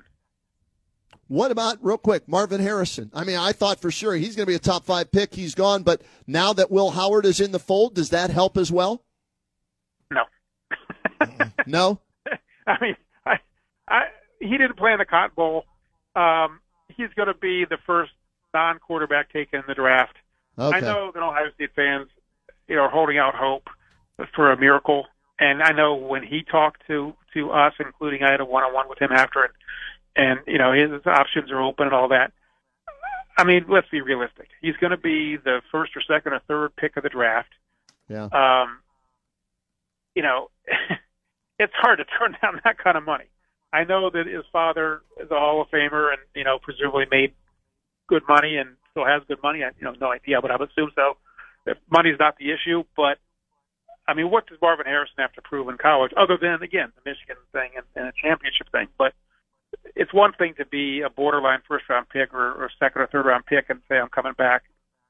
What 1.27 1.51
about 1.51 1.77
real 1.81 1.97
quick, 1.97 2.27
Marvin 2.27 2.61
Harrison? 2.61 3.11
I 3.13 3.25
mean, 3.25 3.37
I 3.37 3.51
thought 3.51 3.81
for 3.81 3.91
sure 3.91 4.13
he's 4.13 4.35
going 4.35 4.45
to 4.45 4.51
be 4.51 4.55
a 4.55 4.59
top 4.59 4.85
five 4.85 5.11
pick. 5.11 5.33
He's 5.33 5.55
gone, 5.55 5.83
but 5.83 6.01
now 6.25 6.53
that 6.53 6.71
Will 6.71 6.91
Howard 6.91 7.25
is 7.25 7.41
in 7.41 7.51
the 7.51 7.59
fold, 7.59 7.95
does 7.95 8.11
that 8.11 8.29
help 8.29 8.55
as 8.55 8.71
well? 8.71 9.03
No. 10.09 10.23
no. 11.65 11.99
I 12.67 12.75
mean, 12.81 12.95
I, 13.25 13.35
I, 13.89 14.01
he 14.39 14.51
didn't 14.57 14.77
play 14.77 14.93
in 14.93 14.99
the 14.99 15.05
Cotton 15.05 15.31
Bowl. 15.35 15.65
Um, 16.15 16.61
he's 16.95 17.09
going 17.15 17.27
to 17.27 17.33
be 17.33 17.65
the 17.69 17.77
first 17.85 18.11
non-quarterback 18.53 19.31
taken 19.31 19.59
in 19.59 19.65
the 19.67 19.75
draft. 19.75 20.15
Okay. 20.57 20.77
I 20.77 20.79
know 20.79 21.11
that 21.13 21.21
Ohio 21.21 21.51
State 21.55 21.71
fans, 21.75 22.07
you 22.67 22.75
know, 22.75 22.83
are 22.83 22.89
holding 22.89 23.17
out 23.17 23.35
hope 23.35 23.69
for 24.35 24.51
a 24.51 24.57
miracle. 24.57 25.05
And 25.39 25.61
I 25.61 25.71
know 25.71 25.95
when 25.95 26.23
he 26.23 26.43
talked 26.43 26.81
to 26.87 27.13
to 27.33 27.51
us, 27.51 27.73
including 27.79 28.23
I 28.23 28.31
had 28.31 28.41
a 28.41 28.45
one-on-one 28.45 28.89
with 28.89 28.99
him 28.99 29.11
after 29.11 29.43
it, 29.45 29.51
and 30.15 30.39
you 30.47 30.57
know 30.57 30.73
his 30.73 31.05
options 31.05 31.51
are 31.51 31.61
open 31.61 31.85
and 31.85 31.95
all 31.95 32.07
that. 32.09 32.31
I 33.37 33.43
mean, 33.43 33.65
let's 33.69 33.87
be 33.89 34.01
realistic. 34.01 34.47
He's 34.61 34.75
going 34.77 34.89
to 34.91 34.97
be 34.97 35.37
the 35.37 35.61
first 35.71 35.95
or 35.95 36.01
second 36.01 36.33
or 36.33 36.41
third 36.47 36.75
pick 36.75 36.97
of 36.97 37.03
the 37.03 37.09
draft. 37.09 37.49
Yeah. 38.09 38.25
Um, 38.31 38.79
you 40.15 40.23
know, 40.23 40.49
it's 41.59 41.73
hard 41.75 41.99
to 41.99 42.05
turn 42.05 42.35
down 42.41 42.59
that 42.63 42.79
kind 42.79 42.97
of 42.97 43.03
money. 43.03 43.25
I 43.71 43.83
know 43.83 44.09
that 44.09 44.25
his 44.25 44.45
father 44.51 45.01
is 45.21 45.29
a 45.29 45.35
Hall 45.35 45.61
of 45.61 45.69
Famer 45.69 46.09
and 46.09 46.21
you 46.33 46.43
know 46.43 46.57
presumably 46.57 47.05
made 47.11 47.33
good 48.07 48.23
money 48.27 48.57
and 48.57 48.75
still 48.91 49.05
has 49.05 49.21
good 49.27 49.41
money. 49.43 49.63
I 49.63 49.71
you 49.77 49.85
know 49.85 49.93
no 49.99 50.11
idea, 50.11 50.41
but 50.41 50.51
I 50.51 50.57
would 50.57 50.69
assume 50.69 50.91
so. 50.95 51.17
If 51.65 51.77
money's 51.91 52.19
not 52.19 52.37
the 52.37 52.51
issue, 52.51 52.83
but 52.95 53.19
I 54.07 54.13
mean, 54.13 54.31
what 54.31 54.47
does 54.47 54.57
Marvin 54.61 54.85
Harrison 54.85 55.15
have 55.19 55.33
to 55.33 55.41
prove 55.41 55.67
in 55.67 55.77
college 55.77 56.11
other 56.15 56.37
than 56.39 56.63
again 56.63 56.91
the 56.95 57.09
Michigan 57.09 57.37
thing 57.51 57.71
and, 57.75 57.85
and 57.95 58.07
a 58.07 58.13
championship 58.15 58.71
thing? 58.71 58.87
But 58.97 59.13
it's 59.95 60.13
one 60.13 60.33
thing 60.33 60.53
to 60.57 60.65
be 60.65 61.01
a 61.01 61.09
borderline 61.09 61.59
first 61.67 61.89
round 61.89 62.07
pick 62.09 62.33
or, 62.33 62.51
or 62.53 62.69
second 62.79 63.01
or 63.01 63.07
third 63.07 63.25
round 63.25 63.45
pick 63.45 63.69
and 63.69 63.81
say 63.89 63.97
I'm 63.97 64.09
coming 64.09 64.33
back 64.37 64.63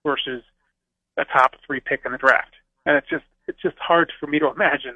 versus 0.03 0.43
a 1.17 1.25
top 1.25 1.55
three 1.65 1.79
pick 1.79 2.01
in 2.05 2.11
the 2.11 2.17
draft. 2.17 2.53
And 2.85 2.97
it's 2.97 3.09
just 3.09 3.25
it's 3.47 3.61
just 3.61 3.77
hard 3.79 4.11
for 4.19 4.27
me 4.27 4.39
to 4.39 4.49
imagine. 4.49 4.95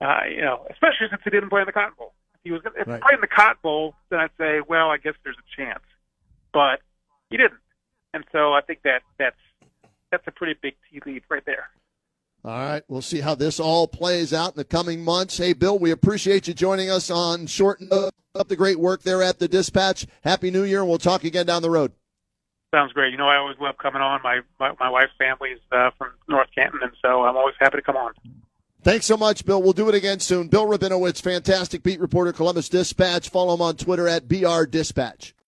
Uh, 0.00 0.30
you 0.30 0.42
know, 0.42 0.64
especially 0.70 1.08
since 1.10 1.22
he 1.24 1.30
didn't 1.30 1.50
play 1.50 1.60
in 1.60 1.66
the 1.66 1.72
Cotton 1.72 1.94
Bowl. 1.98 2.12
If 2.34 2.40
he 2.44 2.52
was 2.52 2.62
if 2.64 2.86
right. 2.86 2.96
he 2.96 3.02
played 3.02 3.14
in 3.14 3.20
the 3.20 3.26
Cotton 3.26 3.58
Bowl, 3.62 3.94
then 4.10 4.20
I'd 4.20 4.30
say, 4.38 4.60
well, 4.66 4.90
I 4.90 4.96
guess 4.96 5.14
there's 5.24 5.36
a 5.36 5.60
chance. 5.60 5.82
But 6.52 6.80
he 7.30 7.36
didn't, 7.36 7.60
and 8.14 8.24
so 8.32 8.52
I 8.52 8.60
think 8.60 8.82
that 8.82 9.02
that's 9.18 9.36
that's 10.10 10.26
a 10.26 10.32
pretty 10.32 10.54
big 10.60 10.74
tea 10.90 11.00
lead 11.04 11.22
right 11.28 11.44
there. 11.44 11.68
All 12.44 12.58
right, 12.58 12.82
we'll 12.88 13.02
see 13.02 13.20
how 13.20 13.34
this 13.34 13.58
all 13.58 13.88
plays 13.88 14.32
out 14.32 14.52
in 14.52 14.56
the 14.56 14.64
coming 14.64 15.04
months. 15.04 15.38
Hey, 15.38 15.52
Bill, 15.52 15.78
we 15.78 15.90
appreciate 15.90 16.46
you 16.46 16.54
joining 16.54 16.88
us 16.88 17.10
on 17.10 17.46
short 17.46 17.82
up 17.90 18.48
the 18.48 18.56
great 18.56 18.78
work 18.78 19.02
there 19.02 19.22
at 19.22 19.38
the 19.38 19.48
Dispatch. 19.48 20.06
Happy 20.22 20.50
New 20.50 20.62
Year, 20.62 20.80
and 20.80 20.88
we'll 20.88 20.98
talk 20.98 21.24
again 21.24 21.46
down 21.46 21.62
the 21.62 21.70
road. 21.70 21.92
Sounds 22.72 22.92
great. 22.92 23.10
You 23.10 23.18
know, 23.18 23.28
I 23.28 23.36
always 23.36 23.56
love 23.60 23.76
coming 23.78 24.02
on. 24.02 24.20
My 24.22 24.40
my, 24.60 24.72
my 24.78 24.88
wife's 24.88 25.12
family 25.18 25.50
is 25.50 25.60
uh, 25.72 25.90
from 25.98 26.12
North 26.28 26.48
Canton, 26.54 26.80
and 26.82 26.92
so 27.02 27.24
I'm 27.24 27.36
always 27.36 27.54
happy 27.58 27.78
to 27.78 27.82
come 27.82 27.96
on. 27.96 28.12
Thanks 28.82 29.06
so 29.06 29.16
much, 29.16 29.44
Bill. 29.44 29.60
We'll 29.60 29.72
do 29.72 29.88
it 29.88 29.94
again 29.94 30.20
soon. 30.20 30.48
Bill 30.48 30.66
Rabinowitz, 30.66 31.20
fantastic 31.20 31.82
beat 31.82 31.98
reporter, 31.98 32.32
Columbus 32.32 32.68
Dispatch. 32.68 33.28
Follow 33.28 33.54
him 33.54 33.62
on 33.62 33.76
Twitter 33.76 34.06
at 34.06 34.28
BR 34.28 34.64
Dispatch. 34.64 35.34